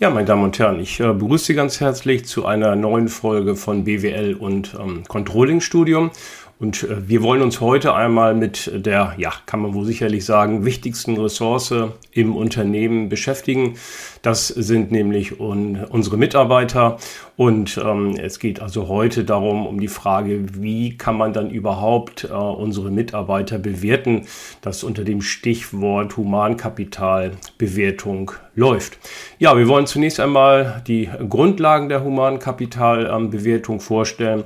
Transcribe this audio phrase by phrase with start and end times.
[0.00, 3.56] Ja, meine Damen und Herren, ich äh, begrüße Sie ganz herzlich zu einer neuen Folge
[3.56, 6.12] von BWL und ähm, Controlling Studium.
[6.60, 10.64] Und äh, wir wollen uns heute einmal mit der, ja, kann man wohl sicherlich sagen,
[10.64, 11.72] wichtigsten Ressource
[12.10, 13.74] im Unternehmen beschäftigen.
[14.22, 16.96] Das sind nämlich un unsere Mitarbeiter.
[17.36, 22.24] Und ähm, es geht also heute darum, um die Frage, wie kann man dann überhaupt
[22.24, 24.26] äh, unsere Mitarbeiter bewerten,
[24.60, 28.98] das unter dem Stichwort Humankapitalbewertung läuft.
[29.38, 34.42] Ja, wir wollen zunächst einmal die Grundlagen der Humankapitalbewertung vorstellen.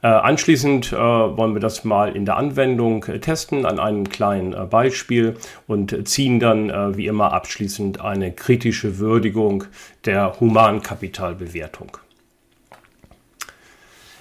[0.00, 4.52] Äh, anschließend äh, wollen wir das mal in der Anwendung äh, testen an einem kleinen
[4.52, 9.64] äh, Beispiel und ziehen dann äh, wie immer abschließend eine kritische Würdigung
[10.04, 11.98] der Humankapitalbewertung.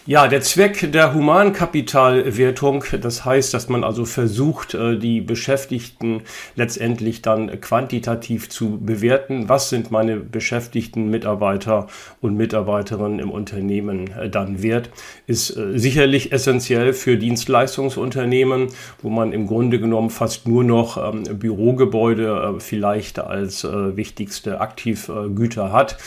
[0.10, 6.22] Ja, der Zweck der Humankapitalwertung, das heißt, dass man also versucht, äh, die Beschäftigten
[6.56, 9.50] letztendlich dann quantitativ zu bewerten.
[9.50, 11.88] Was sind meine beschäftigten Mitarbeiter
[12.22, 14.92] und Mitarbeiterinnen im Unternehmen äh, dann wert,
[15.26, 18.70] ist äh, sicherlich essentiell für Dienstleistungsunternehmen,
[19.02, 25.98] wo man im Grunde genommen fast nur noch ähm, Bürogebäude vielleicht als wichtigste Aktivgüter hat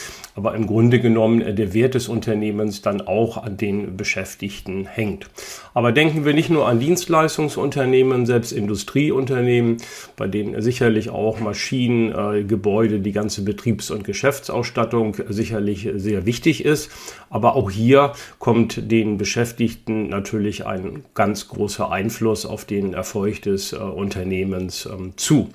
[0.40, 5.28] aber im Grunde genommen der Wert des Unternehmens dann auch an den Beschäftigten hängt.
[5.74, 9.78] Aber denken wir nicht nur an Dienstleistungsunternehmen, selbst Industrieunternehmen,
[10.16, 16.64] bei denen sicherlich auch Maschinen, äh, Gebäude, die ganze Betriebs- und Geschäftsausstattung sicherlich sehr wichtig
[16.64, 16.91] ist.
[17.28, 23.72] Aber auch hier kommt den Beschäftigten natürlich ein ganz großer Einfluss auf den Erfolg des
[23.72, 25.50] äh, Unternehmens ähm, zu.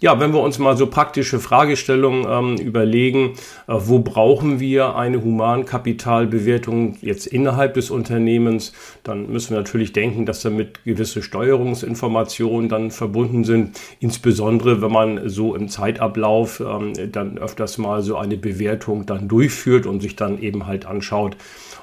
[0.00, 3.32] Ja, wenn wir uns mal so praktische Fragestellungen ähm, überlegen,
[3.66, 10.24] äh, wo brauchen wir eine Humankapitalbewertung jetzt innerhalb des Unternehmens, dann müssen wir natürlich denken,
[10.24, 13.76] dass damit gewisse Steuerungsinformationen dann verbunden sind.
[13.98, 19.84] Insbesondere, wenn man so im Zeitablauf ähm, dann öfters mal so eine Bewertung dann durchführt
[19.84, 21.36] und sich dann eben halt anschaut,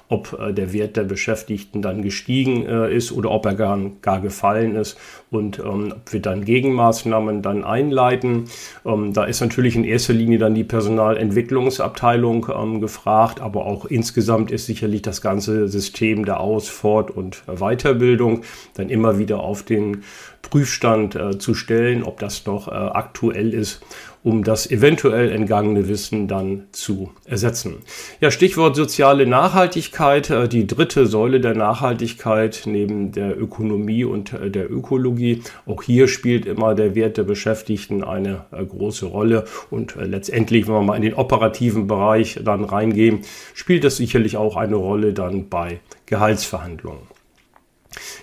[0.08, 4.22] ob äh, der Wert der Beschäftigten dann gestiegen äh, ist oder ob er gar, gar
[4.22, 4.98] gefallen ist.
[5.32, 8.46] Und ähm, ob wir dann Gegenmaßnahmen dann einleiten.
[8.86, 14.52] Ähm, da ist natürlich in erster Linie dann die Personalentwicklungsabteilung ähm, gefragt, aber auch insgesamt
[14.52, 18.44] ist sicherlich das ganze System der Aus-, Fort- und Weiterbildung
[18.76, 20.04] dann immer wieder auf den
[20.42, 23.82] Prüfstand äh, zu stellen, ob das noch äh, aktuell ist
[24.25, 27.75] um das eventuell entgangene Wissen dann zu ersetzen.
[28.22, 34.50] Ja, Stichwort soziale Nachhaltigkeit, äh, die dritte Säule der Nachhaltigkeit neben der Ökonomie und äh,
[34.50, 35.44] der Ökologie.
[35.68, 40.74] Auch hier spielt immer der Wert der Beschäftigten eine äh, große Rolle und letztendlich, wenn
[40.74, 43.19] wir mal in den operativen Bereich dann reingehen,
[43.53, 47.15] spielt das sicherlich auch eine Rolle dann bei Gehaltsverhandlungen.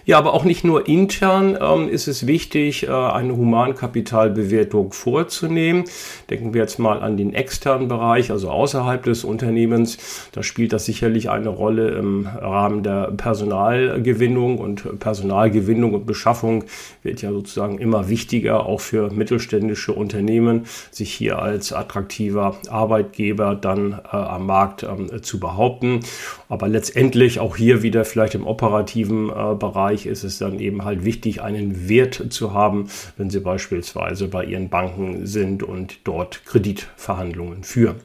[0.04, 5.84] Ja, aber auch nicht nur intern ähm, ist es wichtig, äh, eine Humankapitalbewertung vorzunehmen.
[6.28, 10.30] Denken wir jetzt mal an den externen Bereich, also außerhalb des Unternehmens.
[10.32, 16.64] Da spielt das sicherlich eine Rolle im Rahmen der Personalgewinnung und Personalgewinnung und Beschaffung
[17.04, 23.92] wird ja sozusagen immer wichtiger, auch für mittelständische Unternehmen, sich hier als attraktiver Arbeitgeber dann
[23.92, 26.00] äh, am Markt ähm, zu behaupten.
[26.48, 29.54] Aber letztendlich auch hier wieder vielleicht im operativen äh,
[29.92, 32.88] Bereich ist es dann eben halt wichtig, einen Wert zu haben,
[33.19, 37.97] wenn Sie beispielsweise bei Ihren Banken sind und dort Kreditverhandlungen führen.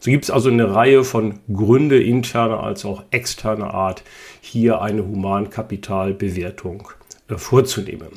[0.00, 4.02] So gibt es also eine Reihe von Gründe interner als auch externer Art,
[4.40, 6.88] hier eine Humankapitalbewertung
[7.28, 8.08] äh, vorzunehmen.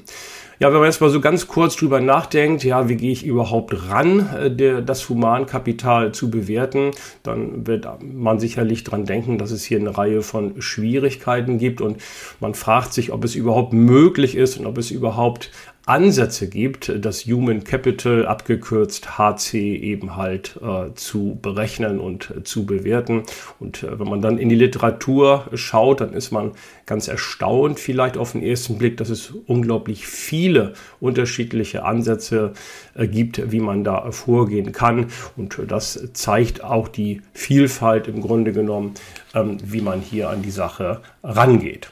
[0.62, 3.90] Ja, wenn man jetzt mal so ganz kurz drüber nachdenkt, ja, wie gehe ich überhaupt
[3.90, 6.92] ran, äh, der, das Humankapital zu bewerten,
[7.24, 11.80] dann wird man sicherlich dran denken, dass es hier eine Reihe von Schwierigkeiten gibt.
[11.80, 12.02] Und
[12.42, 15.50] man fragt sich, ob es überhaupt möglich ist und ob es überhaupt
[15.90, 22.68] Ansätze gibt, das Human Capital, abgekürzt HC, eben halt äh, zu berechnen und äh, zu
[22.68, 23.24] bewerten.
[23.60, 26.52] Und äh, wenn man dann in die Literatur schaut, dann ist man
[26.86, 32.54] ganz erstaunt vielleicht auf den ersten Blick, dass es unglaublich viele unterschiedliche Ansätze
[32.94, 35.08] äh, gibt, wie man da vorgehen kann.
[35.38, 38.94] Und das zeigt auch die Vielfalt im Grunde genommen,
[39.34, 41.90] ähm, wie man hier an die Sache rangeht.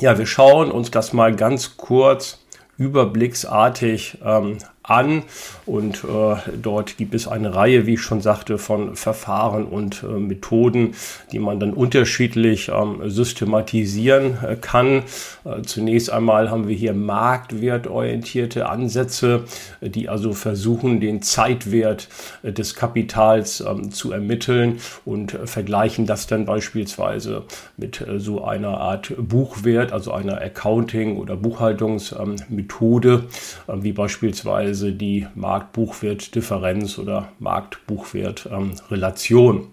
[0.00, 2.41] Ja, wir schauen uns das mal ganz kurz
[2.76, 5.22] überblicksartig ähm, an
[5.64, 10.06] und äh, dort gibt es eine Reihe, wie ich schon sagte, von Verfahren und äh,
[10.06, 10.94] Methoden,
[11.30, 15.04] die man dann unterschiedlich ähm, systematisieren äh, kann.
[15.44, 19.44] Äh, zunächst einmal haben wir hier marktwertorientierte Ansätze,
[19.80, 22.08] die also versuchen, den Zeitwert
[22.42, 27.44] äh, des Kapitals ähm, zu ermitteln und äh, vergleichen das dann beispielsweise
[27.76, 33.24] mit so einer Art Buchwert, also einer Accounting- oder Buchhaltungsmethode,
[33.68, 39.68] wie beispielsweise beispielsweise die Marktbuchwert-Differenz oder Marktbuchwert-Relation.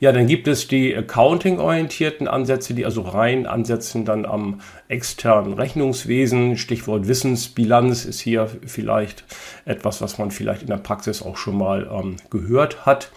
[0.00, 6.56] Ja, dann gibt es die Accounting-orientierten Ansätze, die also rein ansetzen dann am externen Rechnungswesen.
[6.56, 9.24] Stichwort Wissensbilanz ist hier vielleicht
[9.64, 13.10] etwas, was man vielleicht in der Praxis auch schon mal ähm, gehört hat.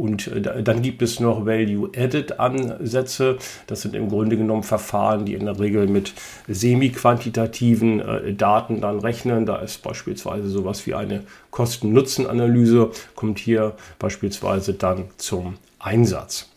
[0.00, 3.36] Und äh, dann gibt es noch Value-Added-Ansätze.
[3.66, 6.14] Das sind im Grunde genommen Verfahren, die in der Regel mit
[6.48, 9.44] semi-quantitativen äh, Daten dann rechnen.
[9.44, 16.49] Da ist beispielsweise sowas wie eine Kosten-Nutzen-Analyse, kommt hier beispielsweise dann zum Einsatz.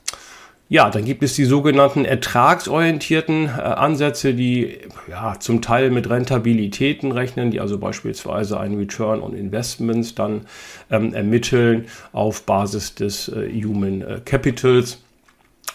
[0.73, 7.11] Ja, dann gibt es die sogenannten ertragsorientierten äh, Ansätze, die ja, zum Teil mit Rentabilitäten
[7.11, 10.47] rechnen, die also beispielsweise einen Return on Investments dann
[10.89, 14.97] ähm, ermitteln auf Basis des äh, Human äh, Capitals.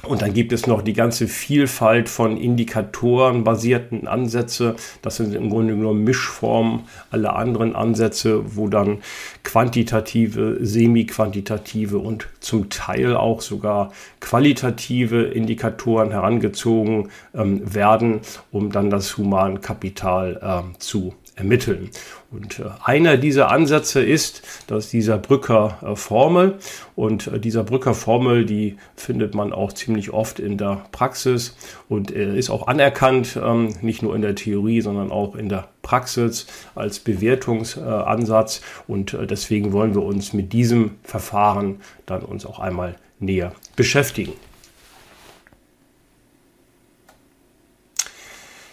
[0.05, 4.77] Und dann gibt es noch die ganze Vielfalt von Indikatoren basierten Ansätze.
[5.03, 8.99] Das sind im Grunde genommen Mischformen aller anderen Ansätze, wo dann
[9.43, 18.21] quantitative, semi-quantitative und zum Teil auch sogar qualitative Indikatoren herangezogen ähm, werden,
[18.53, 21.91] um dann das Humankapital äh, zu ermitteln.
[22.31, 26.59] Und äh, einer dieser Ansätze ist, dass dieser Brücker äh, Formel
[26.95, 31.57] und äh, dieser Brücker Formel, die findet man auch ziemlich oft in der Praxis
[31.89, 36.47] und ist auch anerkannt, ähm, nicht nur in der Theorie, sondern auch in der Praxis
[36.75, 43.53] als Bewertungsansatz und deswegen wollen wir uns mit diesem Verfahren dann uns auch einmal näher
[43.75, 44.33] beschäftigen.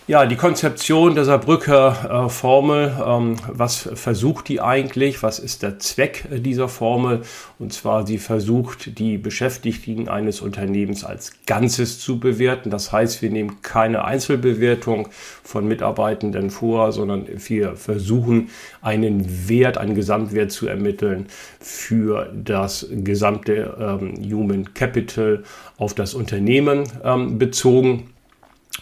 [0.08, 5.24] Ja, die Konzeption der Saarbrücker äh, Formel, ähm, was versucht die eigentlich?
[5.24, 7.24] Was ist der Zweck äh, dieser Formel?
[7.58, 12.70] Und zwar, sie versucht, die Beschäftigten eines Unternehmens als Ganzes zu bewerten.
[12.70, 15.08] Das heißt, wir nehmen keine Einzelbewertung
[15.44, 18.50] von Mitarbeitenden vor, sondern wir versuchen,
[18.84, 21.26] einen Wert, einen Gesamtwert zu ermitteln
[21.60, 25.44] für das gesamte ähm, Human Capital
[25.78, 28.12] auf das Unternehmen ähm, bezogen.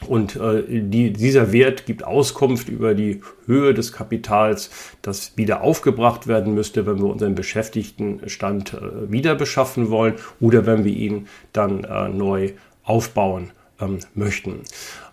[0.07, 4.69] Und äh, die, dieser Wert gibt Auskunft über die Höhe des Kapitals,
[5.01, 10.84] das wieder aufgebracht werden müsste, wenn wir unseren Beschäftigtenstand äh, wieder beschaffen wollen oder wenn
[10.84, 12.51] wir ihn dann äh, neu
[12.84, 14.62] aufbauen ähm, möchten.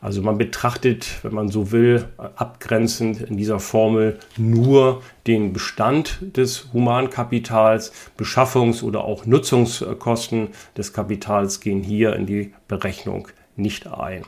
[0.00, 6.72] Also man betrachtet, wenn man so will, abgrenzend in dieser Formel nur den Bestand des
[6.72, 14.24] Humankapitals, Beschaffungs- oder auch Nutzungskosten des Kapitals gehen hier in die Berechnung nicht ein.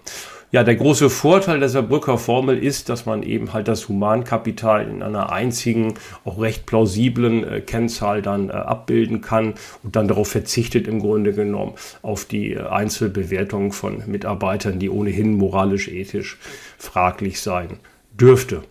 [0.52, 5.02] Ja, der große Vorteil dieser Brücker Formel ist, dass man eben halt das Humankapital in
[5.02, 5.94] einer einzigen,
[6.26, 11.32] auch recht plausiblen äh, Kennzahl dann äh, abbilden kann und dann darauf verzichtet im Grunde
[11.32, 11.72] genommen
[12.02, 16.36] auf die äh, Einzelbewertung von Mitarbeitern, die ohnehin moralisch-ethisch
[16.76, 17.78] fraglich sein
[18.12, 18.62] dürfte.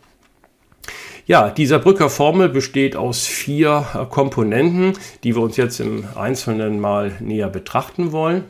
[1.26, 4.94] Ja, dieser Brücker Formel besteht aus vier äh, Komponenten,
[5.24, 8.44] die wir uns jetzt im Einzelnen mal näher betrachten wollen.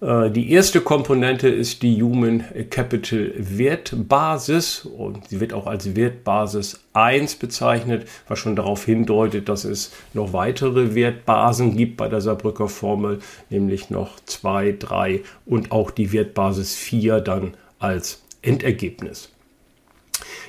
[0.00, 6.80] Äh, die erste Komponente ist die Human Capital Wertbasis und sie wird auch als Wertbasis
[6.92, 12.68] 1 bezeichnet, was schon darauf hindeutet, dass es noch weitere Wertbasen gibt bei der Saarbrücker
[12.68, 13.18] Formel,
[13.50, 19.30] nämlich noch 2, 3 und auch die Wertbasis 4 dann als Endergebnis.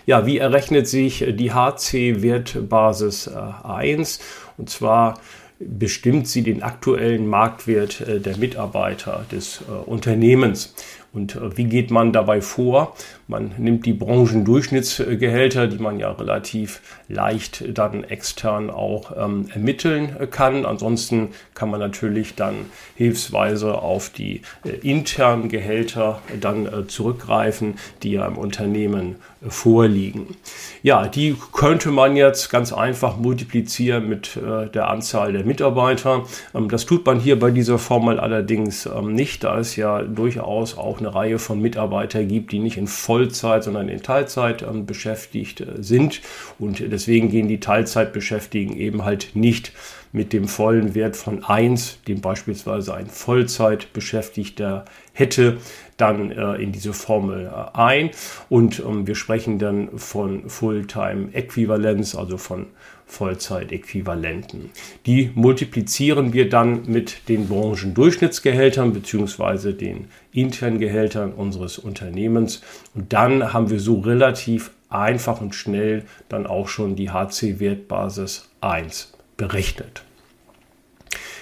[0.06, 4.18] Ja, wie errechnet sich die HC Wertbasis 1?
[4.18, 4.22] Äh,
[4.58, 5.20] und zwar
[5.60, 10.74] bestimmt sie den aktuellen Marktwert äh, der Mitarbeiter des äh, Unternehmens.
[11.12, 12.96] Und äh, wie geht man dabei vor?
[13.28, 20.66] Man nimmt die Branchendurchschnittsgehälter, die man ja relativ leicht dann extern auch ähm, ermitteln kann.
[20.66, 22.56] Ansonsten kann man natürlich dann
[22.96, 24.42] hilfsweise auf die
[24.82, 29.16] internen Gehälter dann zurückgreifen, die ja im Unternehmen
[29.48, 30.36] vorliegen.
[30.84, 36.24] Ja, die könnte man jetzt ganz einfach multiplizieren mit äh, der Anzahl der Mitarbeiter.
[36.54, 40.78] Ähm, das tut man hier bei dieser Formel allerdings ähm, nicht, da es ja durchaus
[40.78, 44.86] auch eine Reihe von Mitarbeitern gibt, die nicht in Voll Vollzeit, sondern in Teilzeit ähm,
[44.86, 46.22] beschäftigt äh, sind.
[46.58, 49.74] Und deswegen gehen die Teilzeitbeschäftigten eben halt nicht
[50.12, 55.58] mit dem vollen Wert von 1, dem beispielsweise ein Vollzeitbeschäftigter hätte,
[56.00, 58.10] dann äh, in diese Formel äh, ein.
[58.50, 62.68] Und ähm, wir sprechen dann von Fulltime-Äquivalenz, also von
[63.06, 64.70] Vollzeitäquivalenten.
[65.06, 69.74] Die multiplizieren wir dann mit den Branchendurchschnittsgehältern bzw.
[69.74, 72.62] den internen Gehältern unseres Unternehmens.
[72.94, 79.14] Und dann haben wir so relativ einfach und schnell dann auch schon die HC-Wertbasis 1
[79.38, 80.04] berechnet.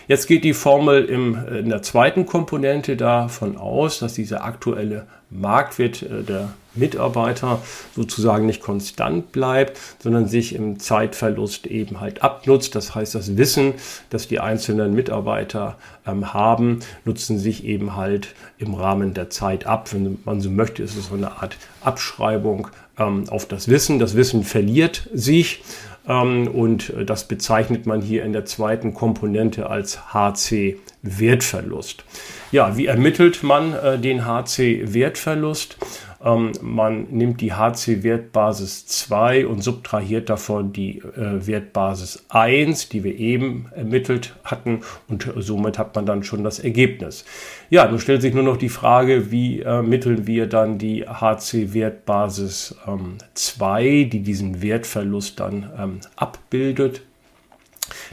[0.07, 6.01] Jetzt geht die Formel im, in der zweiten Komponente davon aus, dass dieser aktuelle Marktwert
[6.01, 7.61] äh, der Mitarbeiter
[7.95, 12.75] sozusagen nicht konstant bleibt, sondern sich im Zeitverlust eben halt abnutzt.
[12.75, 13.73] Das heißt, das Wissen,
[14.09, 19.91] das die einzelnen Mitarbeiter ähm, haben, nutzen sich eben halt im Rahmen der Zeit ab.
[19.91, 23.99] Wenn man so möchte, ist es so eine Art Abschreibung ähm, auf das Wissen.
[23.99, 25.63] Das Wissen verliert sich
[26.07, 32.03] und das bezeichnet man hier in der zweiten Komponente als HC Wertverlust.
[32.51, 35.77] Ja, wie ermittelt man äh, den HC-Wertverlust?
[36.23, 43.17] Ähm, man nimmt die HC-Wertbasis 2 und subtrahiert davon die äh, Wertbasis 1, die wir
[43.17, 47.25] eben ermittelt hatten und somit hat man dann schon das Ergebnis.
[47.69, 53.17] Ja, nun stellt sich nur noch die Frage, wie ermitteln wir dann die HC-Wertbasis ähm,
[53.33, 57.01] 2, die diesen Wertverlust dann ähm, abbildet.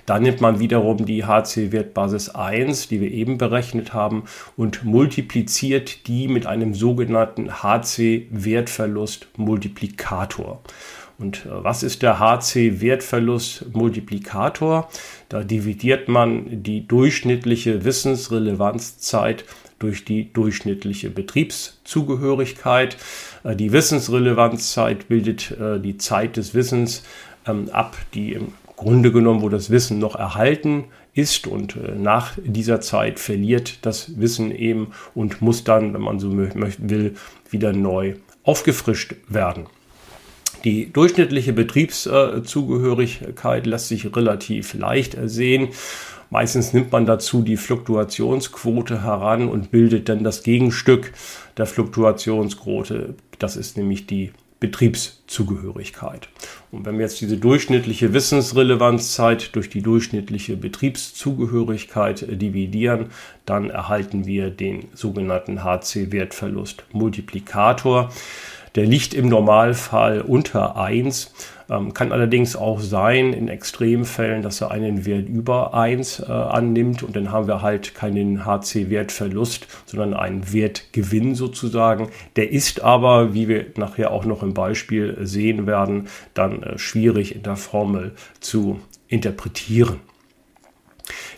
[0.06, 4.24] Dann nimmt man wiederum die HC-Wertbasis 1, die wir eben berechnet haben,
[4.56, 10.62] und multipliziert die mit einem sogenannten HC-Wertverlust-Multiplikator.
[11.18, 14.90] Und äh, was ist der HC-Wertverlust-Multiplikator?
[15.28, 19.44] Da dividiert man die durchschnittliche Wissensrelevanzzeit
[19.78, 22.96] durch die durchschnittliche Betriebszugehörigkeit.
[23.44, 27.02] Äh, die Wissensrelevanzzeit bildet äh, die Zeit des Wissens
[27.46, 32.32] ähm, ab, die im Grunde genommen, wo das Wissen noch erhalten ist und äh, nach
[32.44, 37.14] dieser Zeit verliert das Wissen eben und muss dann, wenn man so will,
[37.50, 39.66] wieder neu aufgefrischt werden.
[40.64, 45.68] Die durchschnittliche Betriebszugehörigkeit lässt sich relativ leicht ersehen.
[46.30, 51.12] Meistens nimmt man dazu die Fluktuationsquote heran und bildet dann das Gegenstück
[51.58, 53.14] der Fluktuationsquote.
[53.38, 54.32] Das ist nämlich die
[54.64, 56.28] Betriebszugehörigkeit.
[56.72, 63.10] Und wenn wir jetzt diese durchschnittliche Wissensrelevanzzeit durch die durchschnittliche Betriebszugehörigkeit dividieren,
[63.44, 68.10] dann erhalten wir den sogenannten HC-Wertverlust-Multiplikator.
[68.74, 71.32] Der liegt im Normalfall unter 1,
[71.70, 77.04] ähm, kann allerdings auch sein in Extremfällen, dass er einen Wert über 1 äh, annimmt
[77.04, 82.08] und dann haben wir halt keinen HC-Wertverlust, sondern einen Wertgewinn sozusagen.
[82.34, 87.34] Der ist aber, wie wir nachher auch noch im Beispiel sehen werden, dann äh, schwierig
[87.34, 90.00] in der Formel zu interpretieren.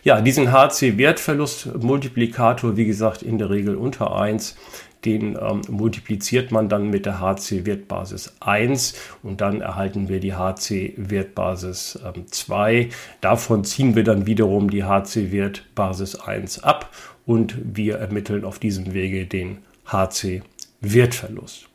[0.02, 4.56] Ja, diesen HC-Wertverlust-Multiplikator, wie gesagt, in der Regel unter 1,
[5.06, 12.00] den ähm, multipliziert man dann mit der HC-Wertbasis 1 und dann erhalten wir die HC-Wertbasis
[12.04, 12.88] ähm, 2.
[13.20, 16.90] Davon ziehen wir dann wiederum die HC-Wertbasis 1 ab
[17.24, 21.68] und wir ermitteln auf diesem Wege den HC-Wertverlust.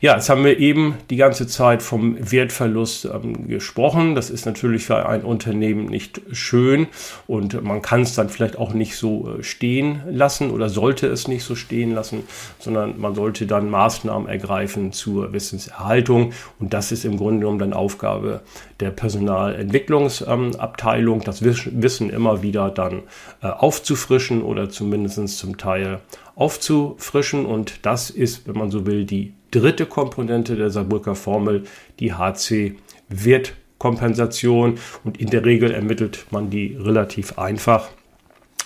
[0.00, 4.14] Ja, jetzt haben wir eben die ganze Zeit vom Wertverlust ähm, gesprochen.
[4.14, 6.86] Das ist natürlich für ein Unternehmen nicht schön
[7.26, 11.28] und man kann es dann vielleicht auch nicht so äh, stehen lassen oder sollte es
[11.28, 12.24] nicht so stehen lassen,
[12.58, 17.72] sondern man sollte dann Maßnahmen ergreifen zur Wissenserhaltung und das ist im Grunde genommen dann
[17.72, 18.40] Aufgabe
[18.80, 23.04] der Personalentwicklungsabteilung, das Wissen immer wieder dann
[23.42, 26.00] äh, aufzufrischen oder zumindest zum Teil
[26.34, 31.64] aufzufrischen und das ist, wenn man so will, die dritte Komponente der Saarbrücker Formel,
[31.98, 34.78] die HC-Wertkompensation.
[35.04, 37.88] Und in der Regel ermittelt man die relativ einfach,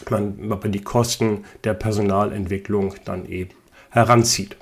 [0.09, 3.51] wenn man die Kosten der Personalentwicklung dann eben
[3.91, 4.57] heranzieht.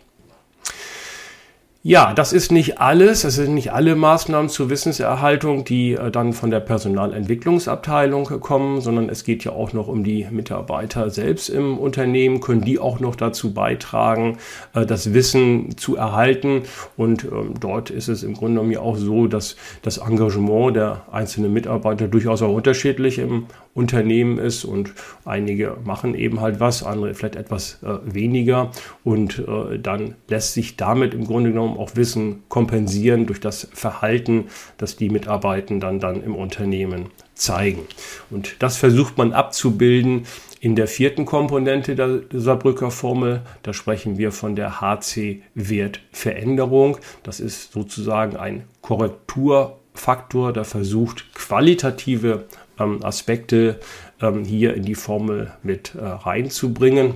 [1.84, 3.24] Ja, das ist nicht alles.
[3.24, 9.08] Es sind nicht alle Maßnahmen zur Wissenserhaltung, die äh, dann von der Personalentwicklungsabteilung kommen, sondern
[9.08, 12.40] es geht ja auch noch um die Mitarbeiter selbst im Unternehmen.
[12.40, 14.38] Können die auch noch dazu beitragen,
[14.74, 16.62] äh, das Wissen zu erhalten?
[16.96, 21.02] Und ähm, dort ist es im Grunde genommen ja auch so, dass das Engagement der
[21.10, 24.92] einzelnen Mitarbeiter durchaus auch unterschiedlich im Unternehmen ist und
[25.24, 28.70] einige machen eben halt was, andere vielleicht etwas äh, weniger
[29.02, 29.42] und
[29.82, 34.46] dann lässt sich damit im Grunde genommen auch Wissen kompensieren durch das Verhalten,
[34.78, 37.86] das die Mitarbeitenden dann im Unternehmen zeigen.
[38.30, 40.26] Und das versucht man abzubilden
[40.60, 43.40] in der vierten Komponente der Saarbrücker Formel.
[43.62, 46.98] Da sprechen wir von der HC-Wertveränderung.
[47.22, 52.44] Das ist sozusagen ein Korrekturfaktor, der versucht qualitative
[52.78, 53.80] ähm, Aspekte
[54.20, 57.14] ähm, hier in die Formel mit äh, reinzubringen.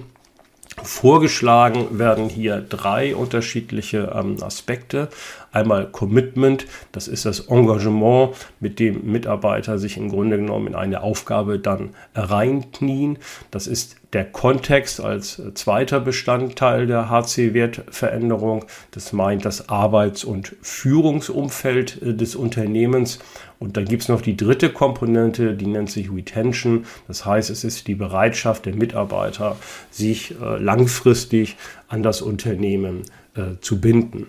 [0.82, 5.08] Vorgeschlagen werden hier drei unterschiedliche ähm, Aspekte.
[5.50, 11.02] Einmal Commitment, das ist das Engagement, mit dem Mitarbeiter sich im Grunde genommen in eine
[11.02, 13.18] Aufgabe dann reinknien.
[13.50, 18.64] Das ist der Kontext als zweiter Bestandteil der HC-Wertveränderung.
[18.90, 23.18] Das meint das Arbeits- und Führungsumfeld äh, des Unternehmens.
[23.58, 26.84] Und dann gibt es noch die dritte Komponente, die nennt sich Retention.
[27.08, 29.56] Das heißt, es ist die Bereitschaft der Mitarbeiter,
[29.90, 31.56] sich äh, langfristig
[31.88, 33.02] an das Unternehmen
[33.36, 34.28] äh, zu binden.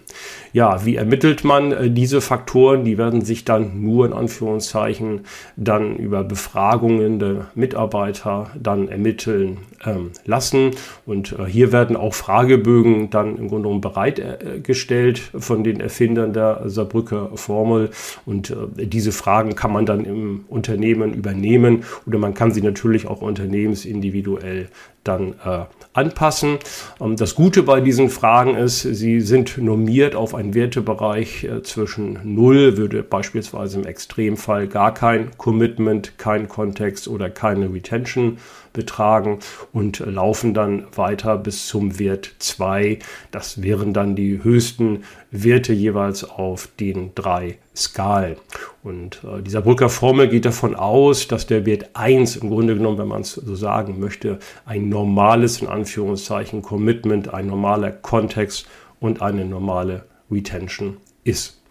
[0.53, 2.83] Ja, wie ermittelt man äh, diese Faktoren?
[2.83, 5.21] Die werden sich dann nur in Anführungszeichen
[5.55, 10.71] dann über Befragungen der Mitarbeiter dann ermitteln ähm, lassen.
[11.05, 16.63] Und äh, hier werden auch Fragebögen dann im Grunde genommen bereitgestellt von den Erfindern der
[16.65, 17.91] Saarbrücker Formel.
[18.25, 23.07] Und äh, diese Fragen kann man dann im Unternehmen übernehmen oder man kann sie natürlich
[23.07, 24.69] auch unternehmensindividuell
[25.03, 25.65] dann äh,
[25.97, 26.59] anpassen.
[27.01, 32.19] Ähm, das Gute bei diesen Fragen ist, sie sind normiert auf einen Wertebereich äh, zwischen
[32.23, 38.37] 0, würde beispielsweise im Extremfall gar kein Commitment, kein Kontext oder keine Retention
[38.77, 39.39] betragen
[39.73, 42.99] und laufen dann weiter bis zum Wert 2.
[43.31, 48.37] Das wären dann die höchsten Werte jeweils auf den drei Skalen.
[48.83, 52.99] Und äh, dieser Brücker Formel geht davon aus, dass der Wert 1 im Grunde genommen,
[52.99, 58.67] wenn man es so sagen möchte, ein normales, in Anführungszeichen, Commitment, ein normaler Kontext
[58.99, 61.61] und eine normale Retention ist.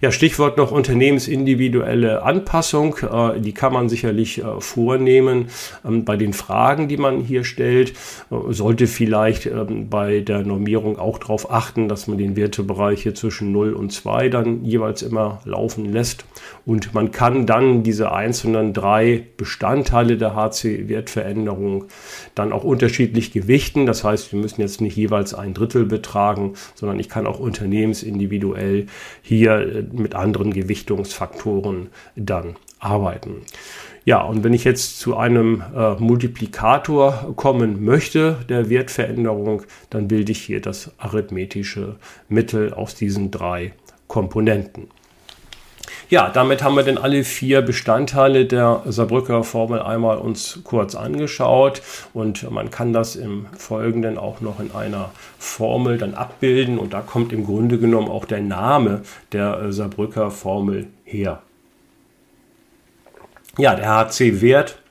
[0.00, 2.96] Ja, Stichwort noch unternehmensindividuelle Anpassung.
[2.98, 5.46] Äh, die kann man sicherlich äh, vornehmen.
[5.84, 7.90] Ähm, bei den Fragen, die man hier stellt,
[8.30, 13.14] äh, sollte vielleicht ähm, bei der Normierung auch darauf achten, dass man den Wertebereich hier
[13.14, 16.24] zwischen 0 und 2 dann jeweils immer laufen lässt.
[16.64, 21.86] Und man kann dann diese einzelnen drei Bestandteile der HC-Wertveränderung
[22.34, 23.86] dann auch unterschiedlich gewichten.
[23.86, 28.86] Das heißt, wir müssen jetzt nicht jeweils ein Drittel betragen, sondern ich kann auch unternehmensindividuell
[29.22, 29.61] hier
[29.92, 33.42] mit anderen Gewichtungsfaktoren dann arbeiten.
[34.04, 40.32] Ja, und wenn ich jetzt zu einem äh, Multiplikator kommen möchte, der Wertveränderung, dann bilde
[40.32, 41.96] ich hier das arithmetische
[42.28, 43.72] Mittel aus diesen drei
[44.08, 44.88] Komponenten.
[46.12, 51.80] Ja, damit haben wir dann alle vier Bestandteile der Saarbrücker Formel einmal uns kurz angeschaut
[52.12, 57.00] und man kann das im Folgenden auch noch in einer Formel dann abbilden und da
[57.00, 59.00] kommt im Grunde genommen auch der Name
[59.32, 61.40] der Saarbrücker Formel her.
[63.56, 64.81] Ja, der HC-Wert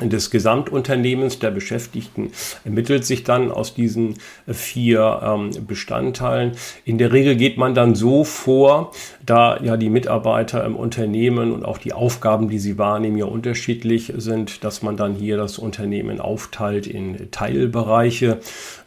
[0.00, 2.32] des Gesamtunternehmens der Beschäftigten
[2.64, 4.14] ermittelt sich dann aus diesen
[4.46, 6.52] vier ähm, Bestandteilen.
[6.84, 8.92] In der Regel geht man dann so vor,
[9.24, 14.12] da ja die Mitarbeiter im Unternehmen und auch die Aufgaben, die sie wahrnehmen, ja unterschiedlich
[14.16, 18.38] sind, dass man dann hier das Unternehmen aufteilt in Teilbereiche.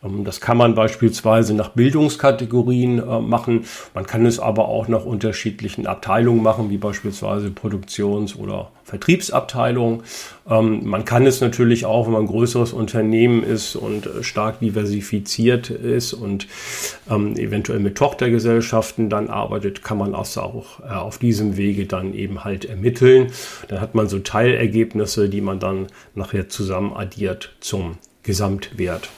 [0.03, 3.65] Ähm, das kann man beispielsweise nach Bildungskategorien äh, machen.
[3.93, 10.03] Man kann es aber auch nach unterschiedlichen Abteilungen machen, wie beispielsweise Produktions- oder Vertriebsabteilung.
[10.49, 14.59] Ähm, man kann es natürlich auch, wenn man ein größeres Unternehmen ist und äh, stark
[14.59, 16.47] diversifiziert ist und
[17.09, 22.13] ähm, eventuell mit Tochtergesellschaften dann arbeitet, kann man das auch äh, auf diesem Wege dann
[22.13, 23.31] eben halt ermitteln.
[23.67, 29.09] Dann hat man so Teilergebnisse, die man dann nachher zusammen addiert zum Gesamtwert.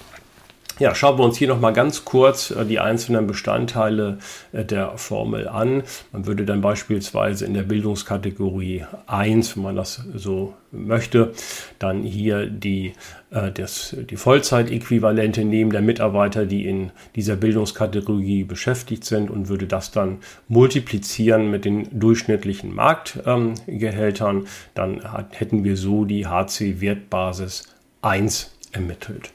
[0.82, 4.18] Ja, schauen wir uns hier nochmal ganz kurz äh, die einzelnen Bestandteile
[4.52, 5.84] äh, der Formel an.
[6.12, 11.34] Man würde dann beispielsweise in der Bildungskategorie 1, wenn man das so möchte,
[11.78, 12.94] dann hier die,
[13.30, 19.68] äh, das, die Vollzeitäquivalente nehmen der Mitarbeiter, die in dieser Bildungskategorie beschäftigt sind und würde
[19.68, 20.18] das dann
[20.48, 24.48] multiplizieren mit den durchschnittlichen Marktgehältern.
[24.74, 27.66] Dann hätten wir so die HC-Wertbasis
[28.02, 29.30] 1 ermittelt.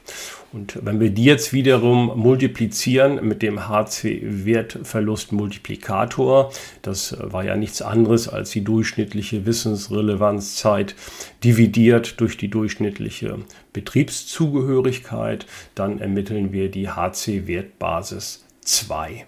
[0.57, 8.27] Und wenn wir die jetzt wiederum multiplizieren mit dem HC-Wertverlustmultiplikator, das war ja nichts anderes
[8.27, 10.95] als die durchschnittliche Wissensrelevanzzeit
[11.43, 13.37] dividiert durch die durchschnittliche
[13.71, 19.27] Betriebszugehörigkeit, dann ermitteln wir die HC-Wertbasis 2.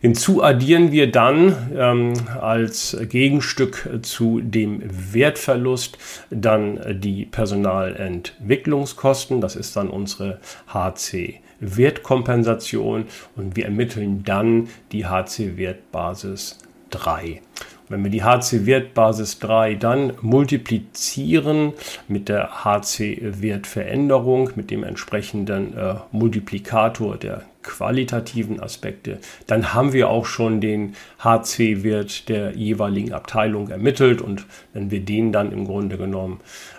[0.00, 4.80] Hinzu addieren wir dann ähm, als Gegenstück zu dem
[5.12, 5.98] Wertverlust
[6.30, 9.42] dann die Personalentwicklungskosten.
[9.42, 10.40] Das ist dann unsere
[10.72, 11.40] HC.
[11.60, 13.04] Wertkompensation
[13.36, 16.56] und wir ermitteln dann die HC-Wertbasis
[16.88, 17.42] 3.
[17.90, 21.72] Wenn wir die HC-Wertbasis 3 dann multiplizieren
[22.06, 30.24] mit der HC-Wertveränderung, mit dem entsprechenden äh, Multiplikator der qualitativen Aspekte, dann haben wir auch
[30.24, 34.22] schon den HC-Wert der jeweiligen Abteilung ermittelt.
[34.22, 36.38] Und wenn wir den dann im Grunde genommen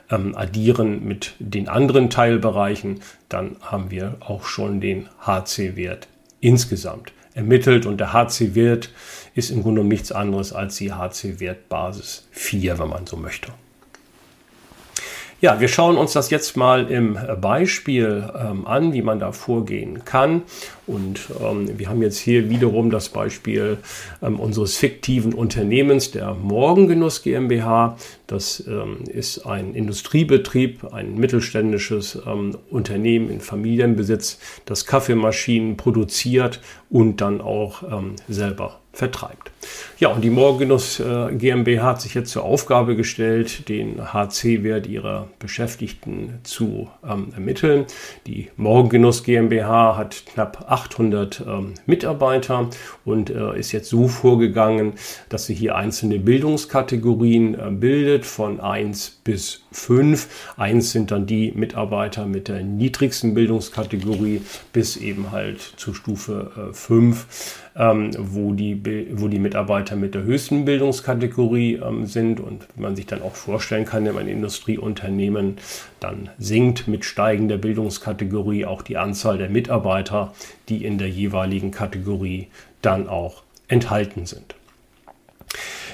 [0.10, 6.08] ähm, addieren mit den anderen Teilbereichen, dann haben wir auch schon den HC-Wert
[6.39, 7.86] insgesamt ermittelt.
[7.86, 8.91] Und der HC-Wert
[9.33, 13.53] ist im Grunde nichts anderes als die HC-Wertbasis 4, wenn man so möchte.
[15.41, 20.05] Ja, wir schauen uns das jetzt mal im Beispiel ähm, an, wie man da vorgehen
[20.05, 20.43] kann.
[20.85, 23.79] Und ähm, wir haben jetzt hier wiederum das Beispiel
[24.21, 27.97] ähm, unseres fiktiven Unternehmens, der Morgengenuss GmbH.
[28.27, 37.19] Das ähm, ist ein Industriebetrieb, ein mittelständisches ähm, Unternehmen in Familienbesitz, das Kaffeemaschinen produziert und
[37.19, 39.50] dann auch ähm, selber vertreibt.
[40.00, 45.28] Ja, und die Morgengenuss äh, GmbH hat sich jetzt zur Aufgabe gestellt, den HC-Wert ihrer
[45.38, 47.86] Beschäftigten zu ähm, ermitteln.
[48.26, 52.69] Die Morgengenuss GmbH hat knapp 800 ähm, Mitarbeiter
[53.06, 54.93] und äh, ist jetzt so vorgegangen,
[55.30, 60.28] dass sie hier einzelne Bildungskategorien äh, bildet von 1 bis 5.
[60.58, 64.41] 1 sind dann die Mitarbeiter mit der niedrigsten Bildungskategorie
[64.74, 68.82] bis eben halt zur Stufe 5 ähm, wo, die,
[69.13, 69.50] wo die Mitarbeiter
[69.95, 74.27] mit der höchsten Bildungskategorie ähm, sind und man sich dann auch vorstellen kann, wenn ein
[74.27, 75.57] Industrieunternehmen
[75.99, 80.33] dann sinkt mit steigender Bildungskategorie auch die Anzahl der Mitarbeiter,
[80.69, 82.47] die in der jeweiligen Kategorie
[82.81, 84.55] dann auch enthalten sind.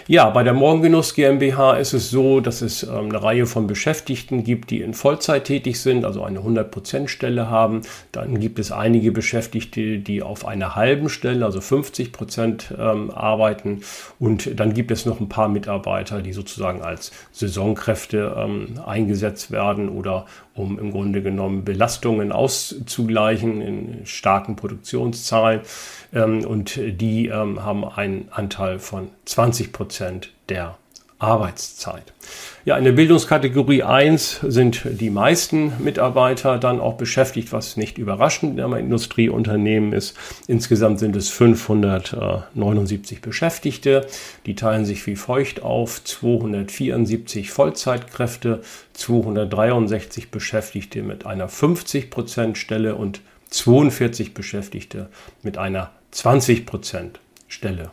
[0.09, 4.45] Ja, bei der Morgengenuss GmbH ist es so, dass es ähm, eine Reihe von Beschäftigten
[4.45, 7.81] gibt, die in Vollzeit tätig sind, also eine 100% Stelle haben.
[8.13, 13.81] Dann gibt es einige Beschäftigte, die auf einer halben Stelle, also 50% ähm, arbeiten.
[14.17, 19.89] Und dann gibt es noch ein paar Mitarbeiter, die sozusagen als Saisonkräfte ähm, eingesetzt werden
[19.89, 25.59] oder um im Grunde genommen Belastungen auszugleichen in starken Produktionszahlen.
[26.13, 29.96] Ähm, und die ähm, haben einen Anteil von 20 Prozent
[30.49, 30.77] der
[31.19, 32.13] Arbeitszeit.
[32.63, 38.59] Ja, in der Bildungskategorie 1 sind die meisten Mitarbeiter dann auch beschäftigt, was nicht überraschend
[38.59, 40.15] in einem Industrieunternehmen ist.
[40.47, 44.05] Insgesamt sind es 579 Beschäftigte.
[44.45, 48.61] Die teilen sich wie feucht auf 274 Vollzeitkräfte,
[48.93, 55.09] 263 Beschäftigte mit einer 50% Stelle und 42 Beschäftigte
[55.41, 57.11] mit einer 20%
[57.47, 57.91] Stelle.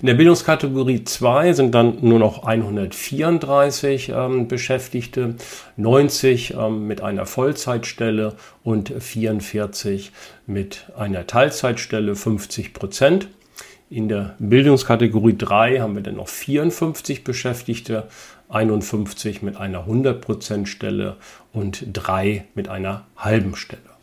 [0.00, 5.36] In der Bildungskategorie 2 sind dann nur noch 134 ähm, Beschäftigte,
[5.76, 10.12] 90 ähm, mit einer Vollzeitstelle und 44
[10.46, 13.28] mit einer Teilzeitstelle, 50 Prozent.
[13.88, 18.08] In der Bildungskategorie 3 haben wir dann noch 54 Beschäftigte,
[18.48, 21.16] 51 mit einer 100% Stelle
[21.52, 23.93] und 3 mit einer halben Stelle.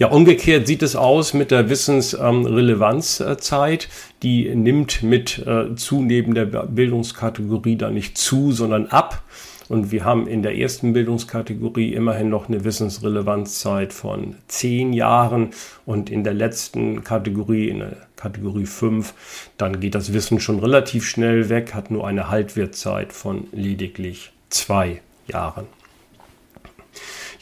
[0.00, 3.90] Ja, umgekehrt sieht es aus mit der Wissensrelevanzzeit.
[4.22, 9.22] Die nimmt mit äh, zunehmender Bildungskategorie da nicht zu, sondern ab.
[9.68, 15.50] Und wir haben in der ersten Bildungskategorie immerhin noch eine Wissensrelevanzzeit von zehn Jahren.
[15.84, 19.12] Und in der letzten Kategorie, in der Kategorie 5,
[19.58, 25.02] dann geht das Wissen schon relativ schnell weg, hat nur eine Haltwertzeit von lediglich zwei
[25.26, 25.66] Jahren.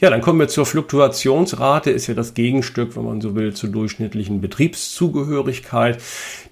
[0.01, 3.69] Ja, dann kommen wir zur Fluktuationsrate, ist ja das Gegenstück, wenn man so will, zur
[3.69, 6.01] durchschnittlichen Betriebszugehörigkeit.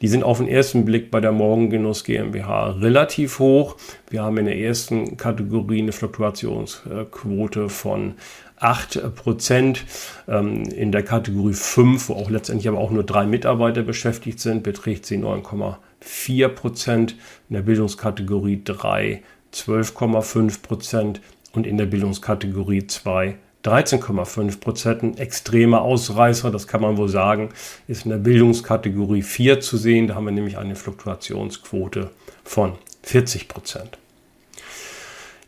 [0.02, 3.78] Die sind auf den ersten Blick bei der Morgengenuss GmbH relativ hoch.
[4.10, 8.16] Wir haben in der ersten Kategorie eine Fluktuationsquote von
[8.58, 9.86] 8 Prozent.
[10.28, 14.62] Ähm, in der Kategorie 5, wo auch letztendlich aber auch nur drei Mitarbeiter beschäftigt sind,
[14.62, 17.16] beträgt sie 9,4 Prozent.
[17.48, 19.22] In der Bildungskategorie 3
[19.54, 21.22] 12,5 Prozent
[21.58, 25.04] und in der Bildungskategorie 2 13,5 Prozent.
[25.04, 27.50] Ein extremer Ausreißer, das kann man wohl sagen,
[27.88, 30.08] ist in der Bildungskategorie 4 zu sehen.
[30.08, 32.12] Da haben wir nämlich eine Fluktuationsquote
[32.44, 33.98] von 40 Prozent.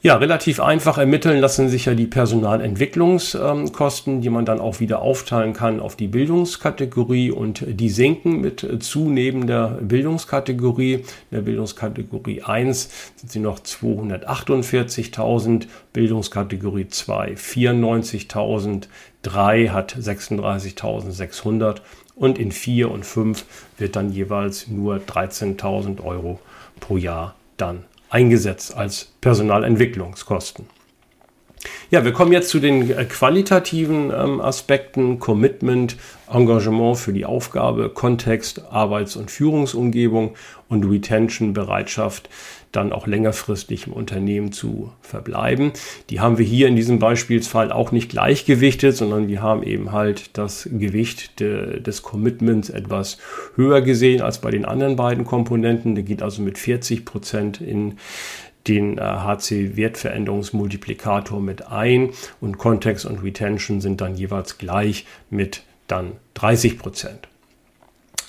[0.02, 5.52] Ja, relativ einfach ermitteln lassen sich ja die Personalentwicklungskosten, die man dann auch wieder aufteilen
[5.52, 10.94] kann auf die Bildungskategorie und die sinken mit zunehmender Bildungskategorie.
[10.94, 18.88] In der Bildungskategorie 1 sind sie noch 248.000, Bildungskategorie 2 94.000,
[19.24, 21.82] 3 hat 36.600
[22.16, 23.44] und in 4 und 5
[23.78, 26.40] wird dann jeweils nur 13.000 Euro
[26.80, 30.68] pro Jahr dann eingesetzt als Personalentwicklungskosten.
[31.92, 35.98] Ja, wir kommen jetzt zu den äh, qualitativen ähm, Aspekten, Commitment,
[36.32, 40.36] Engagement für die Aufgabe, Kontext, Arbeits- und Führungsumgebung
[40.68, 42.30] und Retention, Bereitschaft,
[42.72, 45.72] dann auch längerfristig im Unternehmen zu verbleiben.
[46.12, 50.38] Die haben wir hier in diesem Beispielsfall auch nicht gleichgewichtet, sondern wir haben eben halt
[50.38, 53.18] das Gewicht de, des Commitments etwas
[53.56, 55.96] höher gesehen als bei den anderen beiden Komponenten.
[55.96, 57.96] Der geht also mit 40 Prozent in
[58.68, 62.10] den HC-Wertveränderungsmultiplikator mit ein
[62.42, 67.30] und Kontext und Retention sind dann jeweils gleich mit dann 30 Prozent.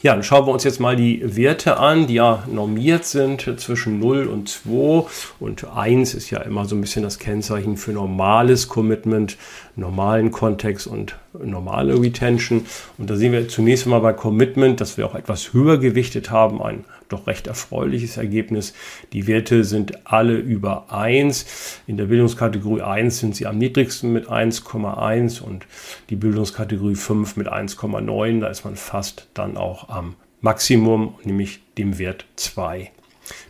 [0.02, 3.98] Ja, dann schauen wir uns jetzt mal die Werte an, die ja normiert sind zwischen
[3.98, 5.04] 0 und 2
[5.40, 9.36] und 1 ist ja immer so ein bisschen das Kennzeichen für normales Commitment,
[9.76, 12.64] normalen Kontext und normale Retention.
[12.96, 16.62] Und da sehen wir zunächst mal bei Commitment, dass wir auch etwas höher gewichtet haben,
[16.62, 18.74] ein doch recht erfreuliches Ergebnis.
[19.12, 21.82] Die Werte sind alle über 1.
[21.86, 25.66] In der Bildungskategorie 1 sind sie am niedrigsten mit 1,1 und
[26.08, 28.40] die Bildungskategorie 5 mit 1,9.
[28.40, 32.90] Da ist man fast dann auch am Maximum, nämlich dem Wert 2.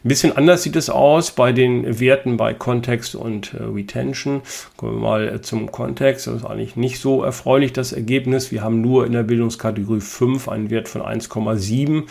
[0.04, 4.42] Ein bisschen anders sieht es aus bei den Werten bei Kontext und äh, Retention.
[4.76, 6.26] Kommen wir mal äh, zum Kontext.
[6.26, 8.50] Das ist eigentlich nicht so erfreulich, das Ergebnis.
[8.50, 12.04] Wir haben nur in der Bildungskategorie 5 einen Wert von 1,7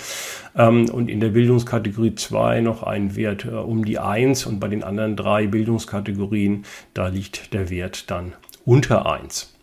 [0.55, 4.67] ähm, und in der Bildungskategorie 2 noch einen Wert äh, um die 1 und bei
[4.67, 8.33] den anderen drei Bildungskategorien, da liegt der Wert dann
[8.65, 9.58] unter 1.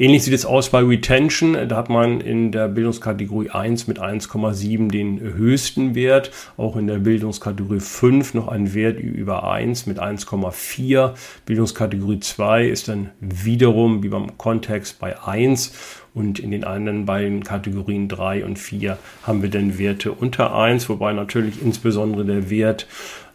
[0.00, 1.68] Ähnlich sieht es aus bei Retention.
[1.68, 6.30] Da hat man in der Bildungskategorie 1 mit 1,7 den höchsten Wert.
[6.56, 11.12] Auch in der Bildungskategorie 5 noch ein Wert über 1 mit 1,4.
[11.44, 15.74] Bildungskategorie 2 ist dann wiederum wie beim Kontext bei 1.
[16.14, 20.88] Und in den anderen beiden Kategorien 3 und 4 haben wir dann Werte unter 1,
[20.88, 22.86] wobei natürlich insbesondere der Wert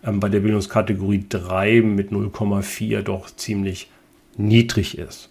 [0.04, 3.91] ähm, bei der Bildungskategorie 3 mit 0,4 doch ziemlich
[4.36, 5.30] niedrig ist.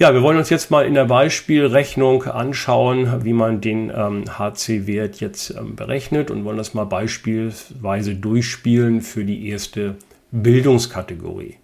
[0.00, 5.20] Ja, wir wollen uns jetzt mal in der Beispielrechnung anschauen, wie man den ähm, HC-Wert
[5.20, 9.96] jetzt ähm, berechnet und wollen das mal beispielsweise durchspielen für die erste
[10.30, 11.58] Bildungskategorie.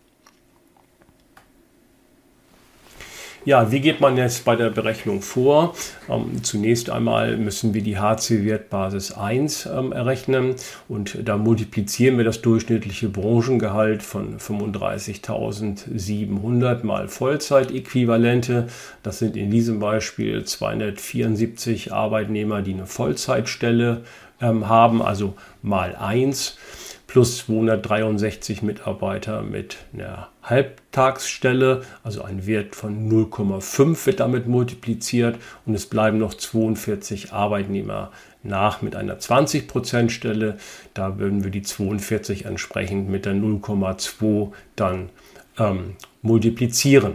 [3.46, 5.76] Ja, wie geht man jetzt bei der Berechnung vor?
[6.08, 10.56] Ähm, zunächst einmal müssen wir die HC-Wertbasis 1 ähm, errechnen
[10.88, 18.66] und da multiplizieren wir das durchschnittliche Branchengehalt von 35.700 mal Vollzeitäquivalente.
[19.04, 24.02] Das sind in diesem Beispiel 274 Arbeitnehmer, die eine Vollzeitstelle
[24.40, 26.58] ähm, haben, also mal 1
[27.16, 35.72] plus 263 Mitarbeiter mit einer Halbtagsstelle, also ein Wert von 0,5 wird damit multipliziert und
[35.72, 38.10] es bleiben noch 42 Arbeitnehmer
[38.42, 40.58] nach mit einer 20% Stelle.
[40.92, 45.08] Da würden wir die 42 entsprechend mit der 0,2 dann
[45.58, 47.14] ähm, multiplizieren.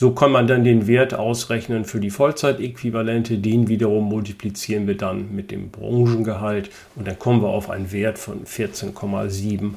[0.00, 3.36] So kann man dann den Wert ausrechnen für die Vollzeitäquivalente.
[3.36, 8.18] Den wiederum multiplizieren wir dann mit dem Branchengehalt und dann kommen wir auf einen Wert
[8.18, 9.76] von 14,78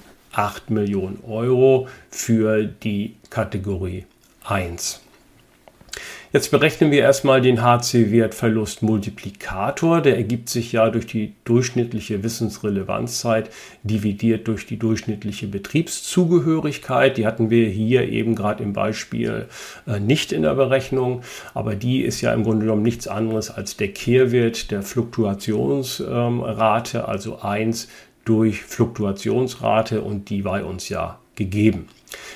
[0.69, 4.05] Millionen Euro für die Kategorie
[4.45, 5.01] 1.
[6.33, 10.01] Jetzt berechnen wir erstmal den HC-Wertverlust-Multiplikator.
[10.01, 13.51] Der ergibt sich ja durch die durchschnittliche Wissensrelevanzzeit
[13.83, 17.17] dividiert durch die durchschnittliche Betriebszugehörigkeit.
[17.17, 19.45] Die hatten wir hier eben gerade im Beispiel
[19.85, 21.21] äh, nicht in der Berechnung,
[21.53, 27.41] aber die ist ja im Grunde genommen nichts anderes als der Kehrwert der Fluktuationsrate, also
[27.41, 27.89] 1
[28.25, 31.89] durch Fluktuationsrate und die war uns ja gegeben.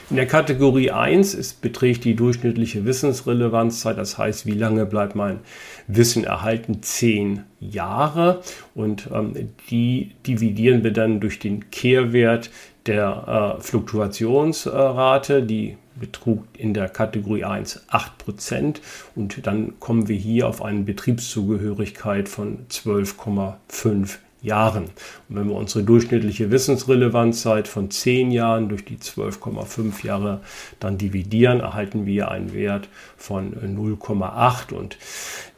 [0.09, 5.39] In der Kategorie 1 ist, beträgt die durchschnittliche Wissensrelevanzzeit, das heißt, wie lange bleibt mein
[5.87, 6.81] Wissen erhalten?
[6.81, 8.41] Zehn Jahre.
[8.73, 9.33] Und ähm,
[9.69, 12.49] die dividieren wir dann durch den Kehrwert
[12.85, 18.77] der äh, Fluktuationsrate, die betrug in der Kategorie 1 8%
[19.15, 24.85] und dann kommen wir hier auf eine Betriebszugehörigkeit von 12,5 Jahren.
[25.29, 30.41] Und wenn wir unsere durchschnittliche Wissensrelevanzzeit von 10 Jahren durch die 12,5 Jahre
[30.79, 34.97] dann dividieren, erhalten wir einen Wert von 0,8 und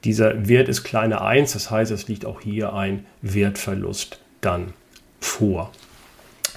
[0.04, 4.74] dieser Wert ist kleiner 1, das heißt, es liegt auch hier ein Wertverlust dann
[5.20, 5.72] vor.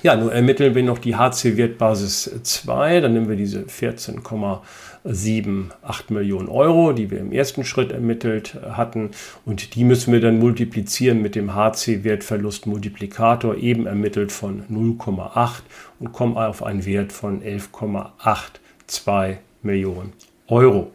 [0.02, 6.92] Ja, nun ermitteln wir noch die HC-Wertbasis 2, dann nehmen wir diese 14,78 Millionen Euro,
[6.92, 9.12] die wir im ersten Schritt ermittelt hatten
[9.44, 15.60] und die müssen wir dann multiplizieren mit dem HC-Wertverlustmultiplikator, eben ermittelt von 0,8
[16.00, 20.14] und kommen auf einen Wert von 11,82 Millionen
[20.48, 20.90] Euro.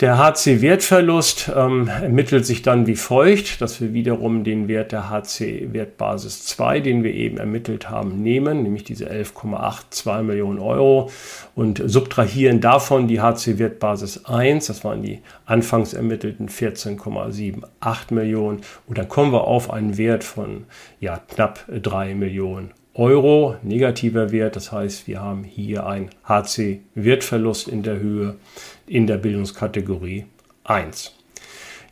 [0.00, 6.46] Der HC-Wertverlust ähm, ermittelt sich dann wie folgt, dass wir wiederum den Wert der HC-Wertbasis
[6.46, 11.12] 2, den wir eben ermittelt haben, nehmen, nämlich diese 11,82 Millionen Euro
[11.54, 19.08] und subtrahieren davon die HC-Wertbasis 1, das waren die anfangs ermittelten 14,78 Millionen und dann
[19.08, 20.64] kommen wir auf einen Wert von
[20.98, 27.82] ja, knapp 3 Millionen Euro, negativer Wert, das heißt, wir haben hier einen HC-Wertverlust in
[27.82, 28.36] der Höhe
[28.86, 30.26] in der Bildungskategorie
[30.64, 31.14] 1.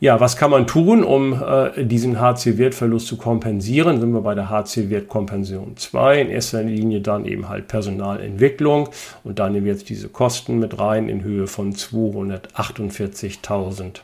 [0.03, 4.01] Ja, was kann man tun, um äh, diesen HC-Wertverlust zu kompensieren?
[4.01, 6.23] Sind wir bei der HC-Wertkompensation 2.
[6.23, 8.89] In erster Linie dann eben halt Personalentwicklung
[9.23, 14.01] und dann nehmen wir jetzt diese Kosten mit rein in Höhe von 248.000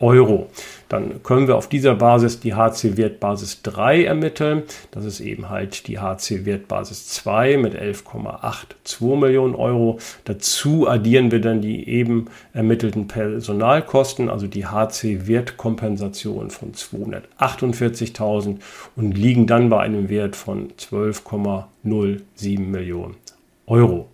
[0.00, 0.48] Euro.
[0.88, 4.64] Dann können wir auf dieser Basis die HC-Wertbasis 3 ermitteln.
[4.90, 9.98] Das ist eben halt die HC-Wertbasis 2 mit 11,82 Millionen Euro.
[10.24, 18.56] Dazu addieren wir dann die eben ermittelten Personalkosten, also die HC-Wertkompensation von 248.000
[18.96, 23.16] und liegen dann bei einem Wert von 12,07 Millionen
[23.70, 24.08] Euro.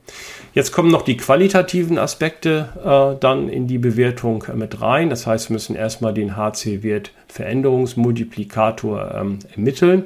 [0.53, 5.11] Jetzt kommen noch die qualitativen Aspekte äh, dann in die Bewertung äh, mit rein.
[5.11, 10.05] Das heißt, wir müssen erstmal den HC-Wert Veränderungsmultiplikator ähm, ermitteln.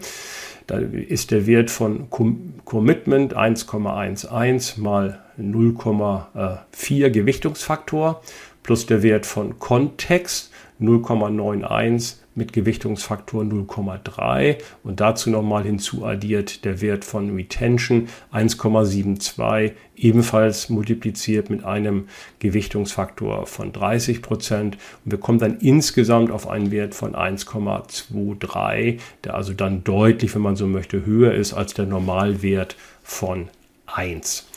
[0.67, 8.23] Da ist der Wert von Com Commitment 1,11 mal 0,4 Gewichtungsfaktor
[8.63, 17.05] plus der Wert von Kontext 0,91 mit Gewichtungsfaktor 0,3 und dazu nochmal hinzuaddiert der Wert
[17.05, 22.09] von Retention 1,72 ebenfalls multipliziert mit einem
[22.41, 29.35] Gewichtungsfaktor von 30 Prozent und wir kommen dann insgesamt auf einen Wert von 1,23, der
[29.35, 32.75] also dann deutlich, wenn man so möchte, höher ist als der Normalwert
[33.05, 33.49] von
[33.87, 34.49] 1.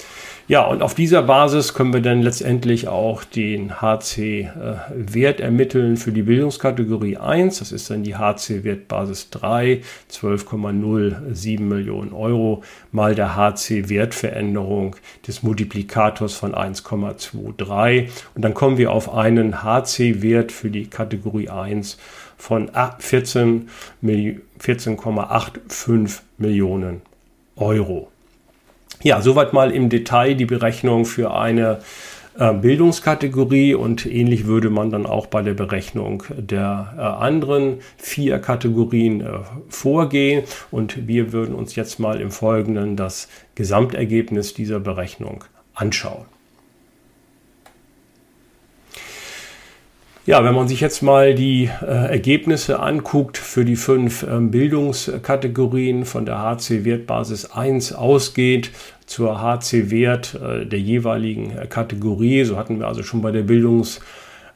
[0.54, 6.12] Ja, und auf dieser Basis können wir dann letztendlich auch den HC-Wert äh, ermitteln für
[6.12, 7.58] die Bildungskategorie 1.
[7.58, 12.62] Das ist dann die HC-Wertbasis 3, 12,07 Millionen Euro
[12.92, 18.10] mal der HC-Wertveränderung des Multiplikators von 1,23.
[18.36, 21.98] Und dann kommen wir auf einen HC-Wert für die Kategorie 1
[22.38, 27.02] von 14,85 14 Millionen
[27.56, 28.13] Euro.
[29.04, 31.80] Ja, soweit mal im Detail die Berechnung für eine
[32.40, 38.40] äh, Bildungskategorie und ähnlich würde man dann auch bei der Berechnung der äh, anderen vier
[38.40, 45.44] Kategorien äh, vorgehen und wir würden uns jetzt mal im Folgenden das Gesamtergebnis dieser Berechnung
[45.74, 46.26] anschauen.
[50.26, 56.06] Ja, wenn man sich jetzt mal die äh, Ergebnisse anguckt für die fünf ähm, Bildungskategorien
[56.06, 58.72] von der HC-Wertbasis 1 ausgeht
[59.06, 64.00] zur HC-Wert äh, der jeweiligen äh, Kategorie, so hatten wir also schon bei der Bildungs-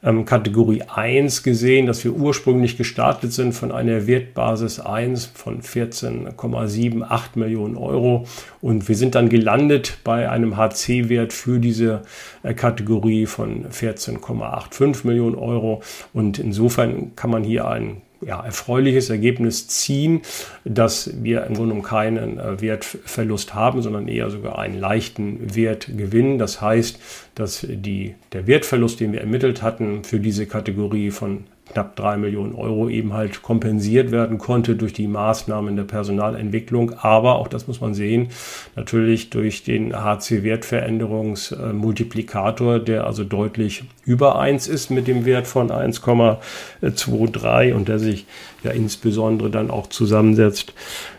[0.02, 7.20] ähm, Kategorie 1 gesehen, dass wir ursprünglich gestartet sind von einer Wertbasis 1 von 14,78
[7.34, 8.26] Millionen Euro.
[8.60, 12.02] Und wir sind dann gelandet bei einem HC-Wert für diese
[12.42, 15.82] äh, Kategorie von 14,85 Millionen Euro.
[16.12, 20.22] Und insofern kann man hier einen ja, erfreuliches Ergebnis ziehen,
[20.64, 26.38] dass wir im Grunde keinen äh, Wertverlust haben, sondern eher sogar einen leichten Wertgewinn.
[26.38, 26.98] Das heißt,
[27.34, 32.54] dass die, der Wertverlust, den wir ermittelt hatten für diese Kategorie von knapp drei Millionen
[32.54, 36.94] Euro eben halt kompensiert werden konnte durch die Maßnahmen der Personalentwicklung.
[37.00, 38.28] Aber auch das muss man sehen,
[38.76, 47.72] natürlich durch den HC-Wertveränderungsmultiplikator, der also deutlich über 1 ist mit dem Wert von 1,23
[47.74, 48.26] und der sich
[48.62, 50.74] ja insbesondere dann auch zusammensetzt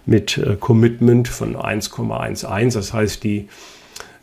[0.05, 2.73] mit äh, Commitment von 1,11.
[2.73, 3.47] Das heißt, die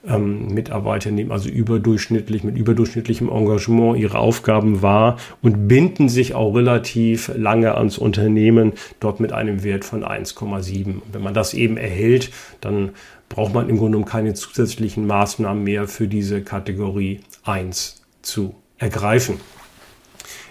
[0.09, 6.55] ähm, Mitarbeiter nehmen also überdurchschnittlich, mit überdurchschnittlichem Engagement ihre Aufgaben wahr und binden sich auch
[6.55, 11.03] relativ lange ans Unternehmen, dort mit einem Wert von 1,7.
[11.13, 12.91] Wenn man das eben erhält, dann
[13.29, 19.41] braucht man im Grunde genommen keine zusätzlichen Maßnahmen mehr für diese Kategorie 1 zu ergreifen.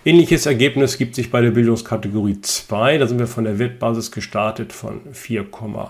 [0.04, 3.00] Ähnliches Ergebnis gibt sich bei der Bildungskategorie 2.
[3.00, 5.90] Da sind wir von der Wertbasis gestartet von 4,5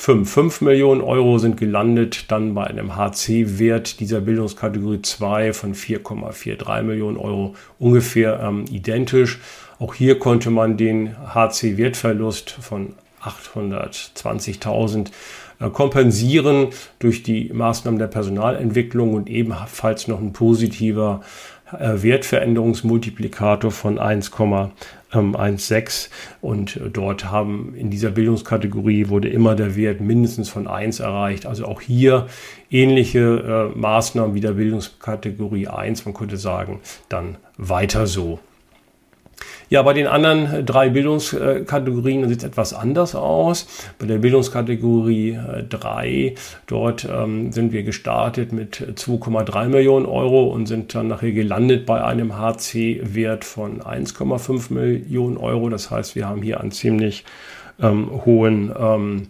[0.00, 7.18] 5 Millionen Euro sind gelandet, dann bei einem HC-Wert dieser Bildungskategorie 2 von 4,43 Millionen
[7.18, 9.40] Euro ungefähr ähm, identisch.
[9.78, 15.10] Auch hier konnte man den HC-Wertverlust von 820.000
[15.60, 21.20] äh, kompensieren durch die Maßnahmen der Personalentwicklung und ebenfalls noch ein positiver
[21.78, 26.08] Wertveränderungsmultiplikator von 1,16
[26.40, 31.46] und dort haben in dieser Bildungskategorie wurde immer der Wert mindestens von 1 erreicht.
[31.46, 32.26] Also auch hier
[32.70, 38.40] ähnliche äh, Maßnahmen wie der Bildungskategorie 1, man könnte sagen, dann weiter so.
[39.72, 43.68] Ja, bei den anderen drei Bildungskategorien sieht es etwas anders aus.
[44.00, 46.34] Bei der Bildungskategorie 3, äh,
[46.66, 52.02] dort ähm, sind wir gestartet mit 2,3 Millionen Euro und sind dann nachher gelandet bei
[52.02, 55.68] einem HC-Wert von 1,5 Millionen Euro.
[55.68, 57.24] Das heißt, wir haben hier einen ziemlich
[57.80, 59.28] ähm, hohen ähm,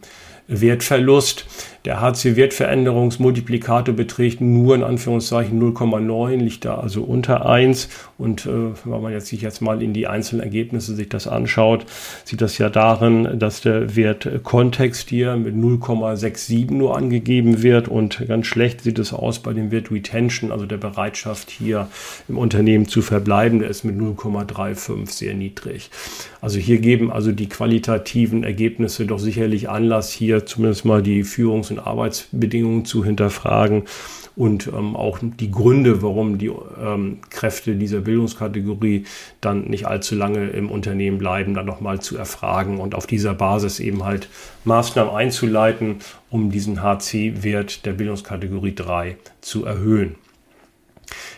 [0.49, 1.45] Wertverlust.
[1.87, 7.89] Der HC-Wertveränderungsmultiplikator beträgt nur in Anführungszeichen 0,9, liegt da also unter 1.
[8.19, 8.51] Und äh,
[8.85, 11.87] wenn man jetzt sich jetzt mal in die einzelnen Ergebnisse sich das anschaut,
[12.25, 18.27] sieht das ja darin, dass der Wert Kontext hier mit 0,67 nur angegeben wird und
[18.29, 21.89] ganz schlecht sieht es aus bei dem Wert Retention, also der Bereitschaft hier
[22.29, 25.91] im Unternehmen zu verbleiben, der ist mit 0,35 sehr niedrig.
[26.43, 31.70] Also hier geben also die qualitativen Ergebnisse doch sicherlich Anlass, hier zumindest mal die Führungs-
[31.71, 33.85] und Arbeitsbedingungen zu hinterfragen
[34.37, 36.51] und ähm, auch die Gründe, warum die
[36.81, 39.05] ähm, Kräfte dieser Bildungskategorie
[39.41, 43.81] dann nicht allzu lange im Unternehmen bleiben, dann nochmal zu erfragen und auf dieser Basis
[43.81, 44.29] eben halt
[44.65, 45.97] Maßnahmen einzuleiten,
[46.31, 50.15] um diesen HC-Wert der Bildungskategorie 3 zu erhöhen.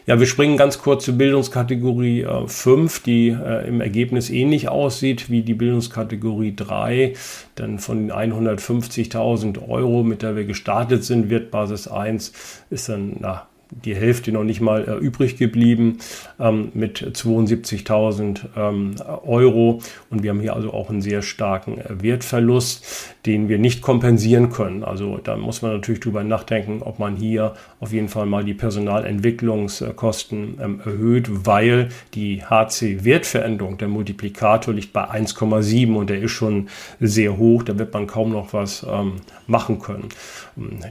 [0.07, 5.31] Ja, wir springen ganz kurz zur Bildungskategorie äh, 5, die äh, im Ergebnis ähnlich aussieht
[5.31, 7.15] wie die Bildungskategorie 3.
[7.59, 12.33] Denn von den 150.000 Euro, mit der wir gestartet sind, wird Basis 1
[12.71, 13.47] ist dann na,
[13.85, 15.99] die Hälfte noch nicht mal äh, übrig geblieben
[16.39, 18.95] ähm, mit 72.000 ähm,
[19.25, 19.81] Euro.
[20.11, 24.51] Und wir haben hier also auch einen sehr starken äh, Wertverlust, den wir nicht kompensieren
[24.51, 24.85] können.
[24.85, 28.55] Also da muss man natürlich drüber nachdenken, ob man hier auf jeden Fall mal die
[28.55, 36.69] Personalentwicklungskosten ähm, erhöht, weil die HC-Wertveränderung, der Multiplikator liegt bei 1,7 und der ist schon
[37.01, 37.63] sehr hoch.
[37.63, 39.15] Da wird man kaum noch was ähm,
[39.47, 40.09] machen können.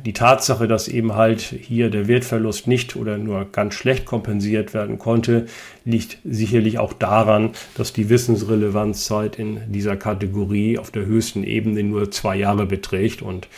[0.05, 4.97] Die Tatsache, dass eben halt hier der Wertverlust nicht oder nur ganz schlecht kompensiert werden
[4.97, 5.47] konnte,
[5.83, 12.11] liegt sicherlich auch daran, dass die Wissensrelevanzzeit in dieser Kategorie auf der höchsten Ebene nur
[12.11, 13.49] zwei Jahre beträgt und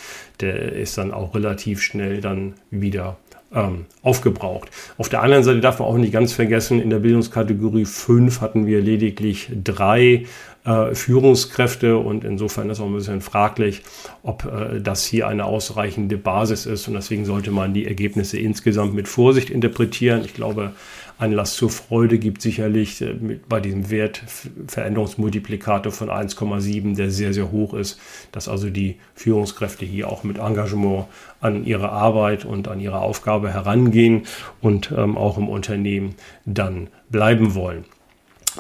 [0.42, 3.18] der ist dann auch relativ schnell dann wieder
[3.54, 4.70] ähm, aufgebraucht.
[4.98, 8.66] Auf der anderen Seite darf man auch nicht ganz vergessen, in der Bildungskategorie 5 hatten
[8.66, 10.26] wir lediglich drei
[10.66, 13.82] äh, Führungskräfte und insofern ist auch ein bisschen fraglich,
[14.24, 18.94] ob äh, das hier eine ausreichende Basis ist und deswegen sollte man die Ergebnisse insgesamt
[18.94, 20.24] mit Vorsicht interpretieren.
[20.24, 20.72] Ich glaube,
[21.18, 23.14] Anlass zur Freude gibt sicherlich äh,
[23.48, 28.00] bei diesem Wertveränderungsmultiplikator von 1,7, der sehr, sehr hoch ist,
[28.32, 31.06] dass also die Führungskräfte hier auch mit Engagement
[31.42, 34.24] an ihre Arbeit und an ihre Aufgabe herangehen
[34.62, 37.86] und ähm, auch im Unternehmen dann bleiben wollen.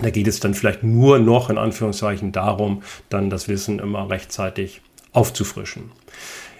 [0.01, 4.81] Da geht es dann vielleicht nur noch in Anführungszeichen darum, dann das Wissen immer rechtzeitig
[5.11, 5.91] aufzufrischen.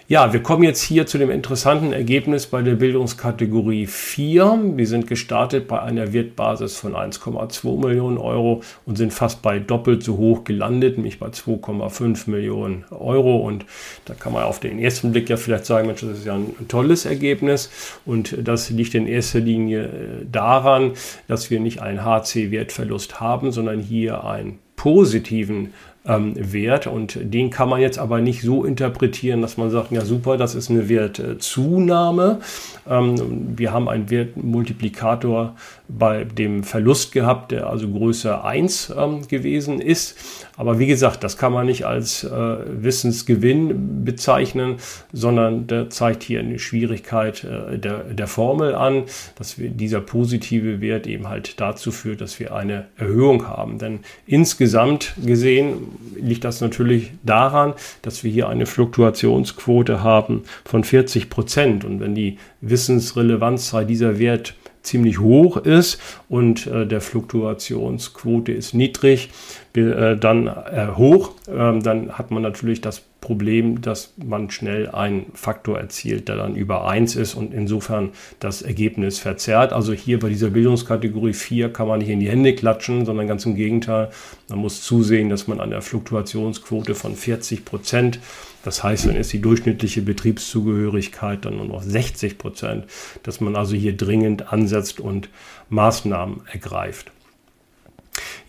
[0.09, 4.59] Ja, wir kommen jetzt hier zu dem interessanten Ergebnis bei der Bildungskategorie 4.
[4.75, 10.03] Wir sind gestartet bei einer Wertbasis von 1,2 Millionen Euro und sind fast bei doppelt
[10.03, 13.37] so hoch gelandet, nämlich bei 2,5 Millionen Euro.
[13.37, 13.63] Und
[14.03, 16.53] da kann man auf den ersten Blick ja vielleicht sagen, Mensch, das ist ja ein
[16.67, 17.69] tolles Ergebnis.
[18.05, 19.89] Und das liegt in erster Linie äh,
[20.29, 20.91] daran,
[21.29, 25.73] dass wir nicht einen HC-Wertverlust haben, sondern hier einen positiven
[26.05, 30.03] ähm, Wert und den kann man jetzt aber nicht so interpretieren, dass man sagt, ja
[30.03, 32.39] super, das ist eine Wertzunahme.
[32.89, 35.55] Ähm, wir haben einen Wertmultiplikator
[35.87, 40.17] bei dem Verlust gehabt, der also größer 1 ähm, gewesen ist.
[40.57, 44.75] Aber wie gesagt, das kann man nicht als äh, Wissensgewinn bezeichnen,
[45.11, 49.03] sondern der zeigt hier eine Schwierigkeit äh, der, der Formel an,
[49.35, 53.77] dass wir dieser positive Wert eben halt dazu führt, dass wir eine Erhöhung haben.
[53.77, 61.29] Denn insgesamt gesehen liegt das natürlich daran, dass wir hier eine Fluktuationsquote haben von 40
[61.29, 61.85] Prozent.
[61.85, 69.29] Und wenn die Wissensrelevanzzeit dieser Wert ziemlich hoch ist und äh, der Fluktuationsquote ist niedrig,
[69.75, 75.27] äh, dann äh, hoch, ähm, dann hat man natürlich das Problem, dass man schnell einen
[75.33, 78.09] Faktor erzielt, der dann über 1 ist und insofern
[78.41, 79.71] das Ergebnis verzerrt.
[79.71, 83.45] Also hier bei dieser Bildungskategorie 4 kann man nicht in die Hände klatschen, sondern ganz
[83.45, 84.09] im Gegenteil,
[84.49, 88.19] man muss zusehen, dass man an der Fluktuationsquote von 40 Prozent
[88.63, 92.85] das heißt, dann ist die durchschnittliche Betriebszugehörigkeit dann nur noch 60 Prozent,
[93.23, 95.27] dass man also hier dringend ansetzt und
[95.69, 97.11] Maßnahmen ergreift.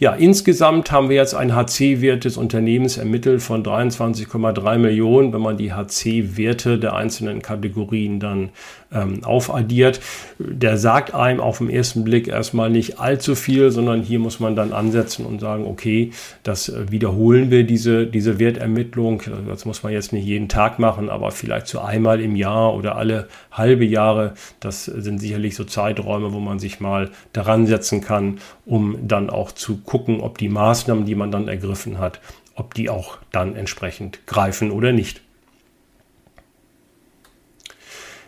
[0.01, 5.57] Ja, insgesamt haben wir jetzt ein HC-Wert des Unternehmens ermittelt von 23,3 Millionen, wenn man
[5.57, 8.51] die HC-Werte der einzelnen Kategorien dann
[8.93, 10.01] ähm, aufaddiert.
[10.39, 14.57] Der sagt einem auf den ersten Blick erstmal nicht allzu viel, sondern hier muss man
[14.57, 16.11] dann ansetzen und sagen, okay,
[16.43, 19.23] das äh, wiederholen wir, diese, diese Wertermittlung.
[19.49, 22.97] Das muss man jetzt nicht jeden Tag machen, aber vielleicht so einmal im Jahr oder
[22.97, 24.35] alle halbe Jahre.
[24.59, 29.53] Das sind sicherlich so Zeiträume, wo man sich mal daran setzen kann, um dann auch
[29.53, 32.21] zu gucken, ob die Maßnahmen, die man dann ergriffen hat,
[32.55, 35.21] ob die auch dann entsprechend greifen oder nicht.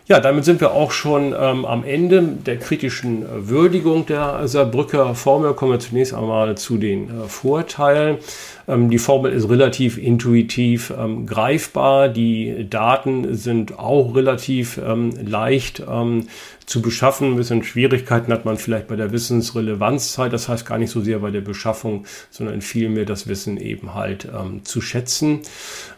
[0.07, 5.15] Ja, damit sind wir auch schon ähm, am Ende der kritischen äh, Würdigung der Saarbrücker
[5.15, 5.53] Formel.
[5.53, 8.17] Kommen wir zunächst einmal zu den äh, Vorteilen.
[8.67, 12.09] Ähm, die Formel ist relativ intuitiv ähm, greifbar.
[12.09, 16.27] Die Daten sind auch relativ ähm, leicht ähm,
[16.67, 17.31] zu beschaffen.
[17.31, 21.19] Ein bisschen Schwierigkeiten hat man vielleicht bei der Wissensrelevanzzeit, das heißt gar nicht so sehr
[21.19, 25.39] bei der Beschaffung, sondern vielmehr das Wissen eben halt ähm, zu schätzen.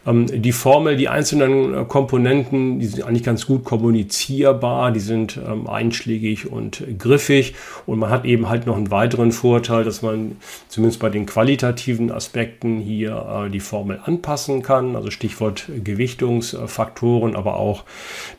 [0.06, 5.38] Ähm, die Formel, die einzelnen äh, Komponenten, die sind eigentlich ganz gut kommunizierbar, die sind
[5.38, 7.56] ähm, einschlägig und griffig
[7.88, 10.36] und man hat eben halt noch einen weiteren Vorteil, dass man
[10.68, 17.58] zumindest bei den qualitativen Aspekten hier äh, die Formel anpassen kann, also Stichwort Gewichtungsfaktoren, aber
[17.58, 17.84] auch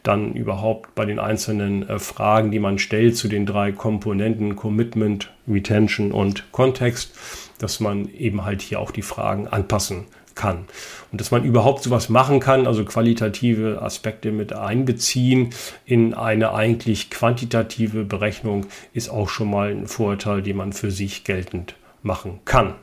[0.02, 5.30] dann überhaupt bei den einzelnen äh, Fragen, die man stellt zu den drei Komponenten Commitment,
[5.48, 7.12] Retention und Kontext,
[7.58, 10.66] dass man eben halt hier auch die Fragen anpassen kann.
[11.12, 15.50] Und dass man überhaupt sowas machen kann, also qualitative Aspekte mit einbeziehen
[15.84, 21.24] in eine eigentlich quantitative Berechnung, ist auch schon mal ein Vorteil, den man für sich
[21.24, 22.74] geltend machen kann.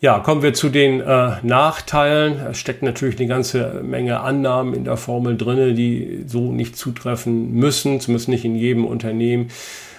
[0.00, 2.38] Ja, kommen wir zu den äh, Nachteilen.
[2.50, 7.52] Es steckt natürlich eine ganze Menge Annahmen in der Formel drin, die so nicht zutreffen
[7.52, 9.48] müssen, zumindest nicht in jedem Unternehmen.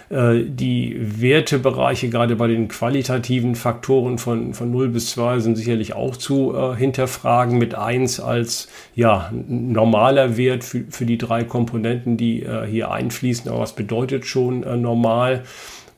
[0.09, 5.93] Äh, die Wertebereiche, gerade bei den qualitativen Faktoren von, von 0 bis 2, sind sicherlich
[5.93, 12.17] auch zu äh, hinterfragen, mit 1 als ja, normaler Wert für, für die drei Komponenten,
[12.17, 13.49] die äh, hier einfließen.
[13.49, 15.43] Aber was bedeutet schon äh, normal?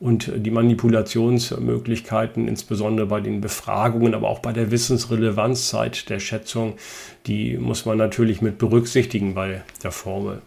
[0.00, 6.74] Und die Manipulationsmöglichkeiten, insbesondere bei den Befragungen, aber auch bei der Wissensrelevanzzeit der Schätzung,
[7.26, 10.40] die muss man natürlich mit berücksichtigen bei der Formel.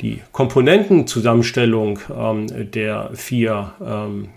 [0.00, 4.28] Die Komponentenzusammenstellung ähm, der vier ähm,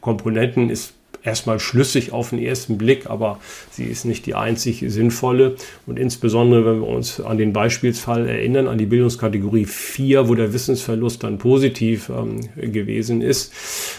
[0.00, 3.38] Komponenten ist erstmal schlüssig auf den ersten Blick, aber
[3.70, 5.56] sie ist nicht die einzig sinnvolle.
[5.86, 10.52] Und insbesondere, wenn wir uns an den Beispielsfall erinnern, an die Bildungskategorie 4, wo der
[10.52, 13.52] Wissensverlust dann positiv ähm, gewesen ist.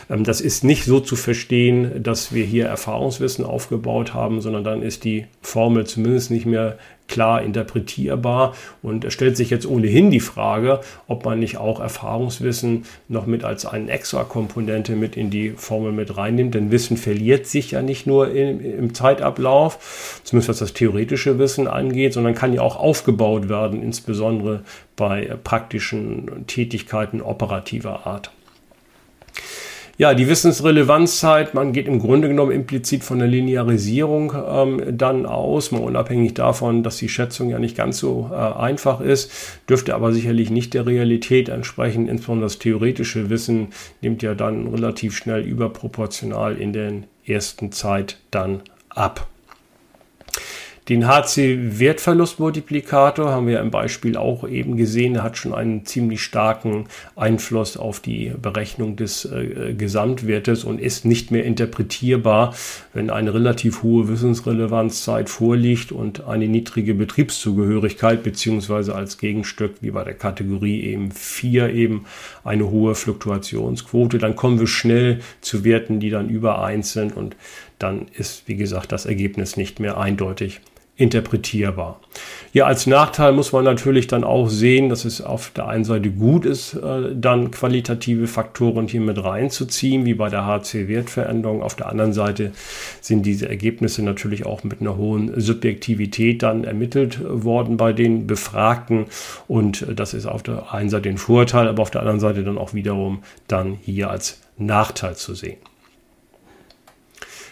[0.10, 4.82] Ähm, das ist nicht so zu verstehen, dass wir hier Erfahrungswissen aufgebaut haben, sondern dann
[4.82, 6.78] ist die Formel zumindest nicht mehr
[7.08, 8.56] klar interpretierbar.
[8.82, 13.44] Und es stellt sich jetzt ohnehin die Frage, ob man nicht auch Erfahrungswissen noch mit
[13.44, 16.56] als eine extra Komponente mit in die Formel mit reinnimmt.
[16.56, 21.68] Denn Wissen verliert sich ja nicht nur im, im Zeitablauf, zumindest was das theoretische Wissen
[21.68, 24.62] angeht, sondern kann ja auch aufgebaut werden, insbesondere
[24.96, 28.32] bei praktischen Tätigkeiten operativer Art.
[29.96, 35.72] Ja, die Wissensrelevanzzeit, man geht im Grunde genommen implizit von der Linearisierung ähm, dann aus,
[35.72, 39.32] mal unabhängig davon, dass die Schätzung ja nicht ganz so äh, einfach ist,
[39.70, 42.08] dürfte aber sicherlich nicht der Realität entsprechen.
[42.08, 43.68] Insbesondere das theoretische Wissen
[44.02, 46.94] nimmt ja dann relativ schnell überproportional in der
[47.28, 49.28] ersten Zeit dann ab.
[50.90, 55.16] Den HC-Wertverlustmultiplikator haben wir im Beispiel auch eben gesehen.
[55.16, 61.06] Er hat schon einen ziemlich starken Einfluss auf die Berechnung des äh, Gesamtwertes und ist
[61.06, 62.54] nicht mehr interpretierbar,
[62.94, 70.04] wenn eine relativ hohe Wissensrelevanzzeit vorliegt und eine niedrige Betriebszugehörigkeit beziehungsweise als Gegenstück wie bei
[70.04, 72.04] der Kategorie eben 4 eben
[72.44, 74.18] eine hohe Fluktuationsquote.
[74.18, 77.38] Dann kommen wir schnell zu Werten, die dann über 1 sind und
[77.80, 80.60] dann ist, wie gesagt, das Ergebnis nicht mehr eindeutig
[80.96, 82.00] interpretierbar.
[82.52, 86.12] Ja, als Nachteil muss man natürlich dann auch sehen, dass es auf der einen Seite
[86.12, 91.64] gut ist, äh, dann qualitative Faktoren hier mit reinzuziehen, wie bei der HC-Wertveränderung.
[91.64, 92.52] Auf der anderen Seite
[93.02, 99.08] sind diese Ergebnisse natürlich auch mit einer hohen Subjektivität dann ermittelt worden bei den Befragten.
[99.48, 102.60] Und das ist auf der einen Seite ein Vorteil, aber auf der anderen Seite dann
[102.60, 105.58] auch wiederum dann hier als Nachteil zu sehen.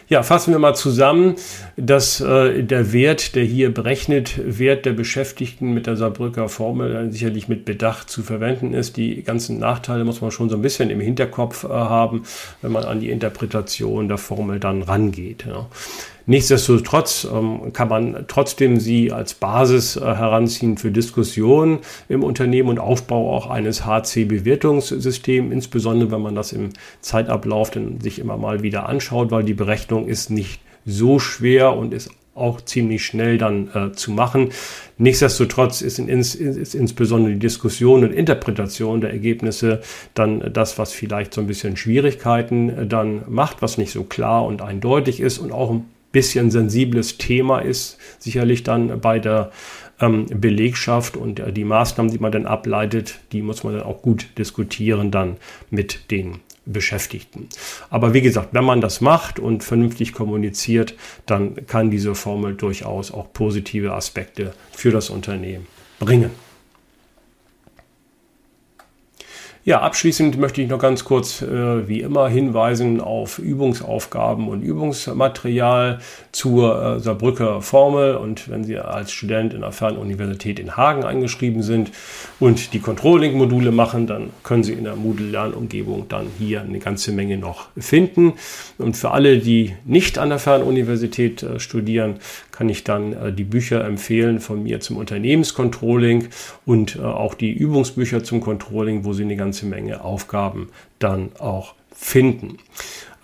[0.08, 1.36] Ja, fassen wir mal zusammen,
[1.76, 7.48] dass äh, der Wert, der hier berechnet Wert der Beschäftigten mit der Saarbrücker Formel sicherlich
[7.48, 8.96] mit Bedacht zu verwenden ist.
[8.96, 12.24] Die ganzen Nachteile muss man schon so ein bisschen im Hinterkopf äh, haben,
[12.60, 15.44] wenn man an die Interpretation der Formel dann rangeht.
[15.46, 15.66] Ja.
[16.26, 22.78] Nichtsdestotrotz ähm, kann man trotzdem sie als Basis äh, heranziehen für Diskussionen im Unternehmen und
[22.78, 26.70] Aufbau auch eines HC-Bewertungssystems, insbesondere wenn man das im
[27.00, 31.92] Zeitablauf dann sich immer mal wieder anschaut, weil die Berechnung ist nicht so schwer und
[31.92, 34.50] ist auch ziemlich schnell dann äh, zu machen.
[34.96, 36.34] Nichtsdestotrotz ist, in, ist,
[36.74, 39.82] insbesondere die Diskussion und Interpretation der Ergebnisse
[40.14, 44.46] dann das, was vielleicht so ein bisschen Schwierigkeiten äh, dann macht, was nicht so klar
[44.46, 45.74] und eindeutig ist und auch
[46.12, 49.50] bisschen sensibles Thema ist, sicherlich dann bei der
[50.00, 54.02] ähm, Belegschaft und äh, die Maßnahmen, die man dann ableitet, die muss man dann auch
[54.02, 55.36] gut diskutieren dann
[55.70, 57.48] mit den Beschäftigten.
[57.90, 60.94] Aber wie gesagt, wenn man das macht und vernünftig kommuniziert,
[61.26, 65.66] dann kann diese Formel durchaus auch positive Aspekte für das Unternehmen
[65.98, 66.30] bringen.
[69.64, 76.00] Ja, abschließend möchte ich noch ganz kurz, äh, wie immer, hinweisen auf Übungsaufgaben und Übungsmaterial
[76.32, 78.16] zur äh, Saarbrücker Formel.
[78.16, 81.92] Und wenn Sie als Student in der Fernuniversität in Hagen eingeschrieben sind
[82.40, 87.38] und die Controlling-Module machen, dann können Sie in der Moodle-Lernumgebung dann hier eine ganze Menge
[87.38, 88.32] noch finden.
[88.78, 92.16] Und für alle, die nicht an der Fernuniversität äh, studieren,
[92.50, 96.30] kann ich dann äh, die Bücher empfehlen von mir zum Unternehmenscontrolling
[96.66, 101.74] und äh, auch die Übungsbücher zum Controlling, wo Sie eine ganze Menge Aufgaben dann auch
[101.94, 102.58] finden.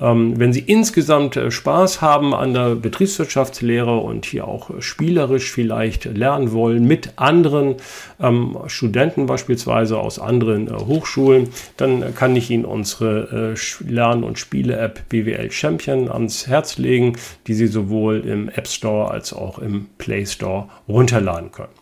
[0.00, 6.04] Ähm, wenn Sie insgesamt äh, Spaß haben an der Betriebswirtschaftslehre und hier auch spielerisch vielleicht
[6.04, 7.76] lernen wollen mit anderen
[8.20, 14.38] ähm, Studenten beispielsweise aus anderen äh, Hochschulen, dann kann ich Ihnen unsere äh, Lern- und
[14.38, 17.16] Spiele-App BWL Champion ans Herz legen,
[17.48, 21.77] die Sie sowohl im App Store als auch im Play Store runterladen können.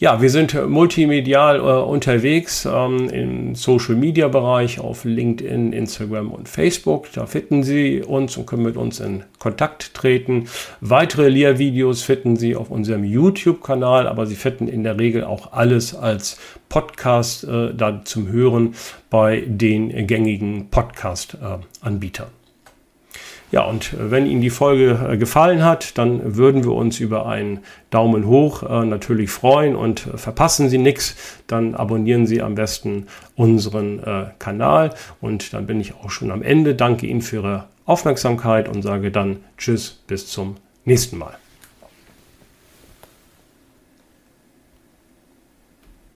[0.00, 6.48] Ja, wir sind multimedial äh, unterwegs ähm, im Social Media Bereich auf LinkedIn, Instagram und
[6.48, 7.12] Facebook.
[7.12, 10.48] Da finden Sie uns und können mit uns in Kontakt treten.
[10.80, 15.94] Weitere Lehrvideos finden Sie auf unserem YouTube-Kanal, aber Sie finden in der Regel auch alles
[15.94, 16.38] als
[16.68, 18.74] Podcast äh, dann zum Hören
[19.10, 22.43] bei den gängigen Podcast-Anbietern.
[23.54, 27.60] Ja, und wenn Ihnen die Folge äh, gefallen hat, dann würden wir uns über einen
[27.90, 31.14] Daumen hoch äh, natürlich freuen und verpassen Sie nichts,
[31.46, 34.90] dann abonnieren Sie am besten unseren äh, Kanal
[35.20, 36.74] und dann bin ich auch schon am Ende.
[36.74, 41.36] Danke Ihnen für Ihre Aufmerksamkeit und sage dann Tschüss, bis zum nächsten Mal.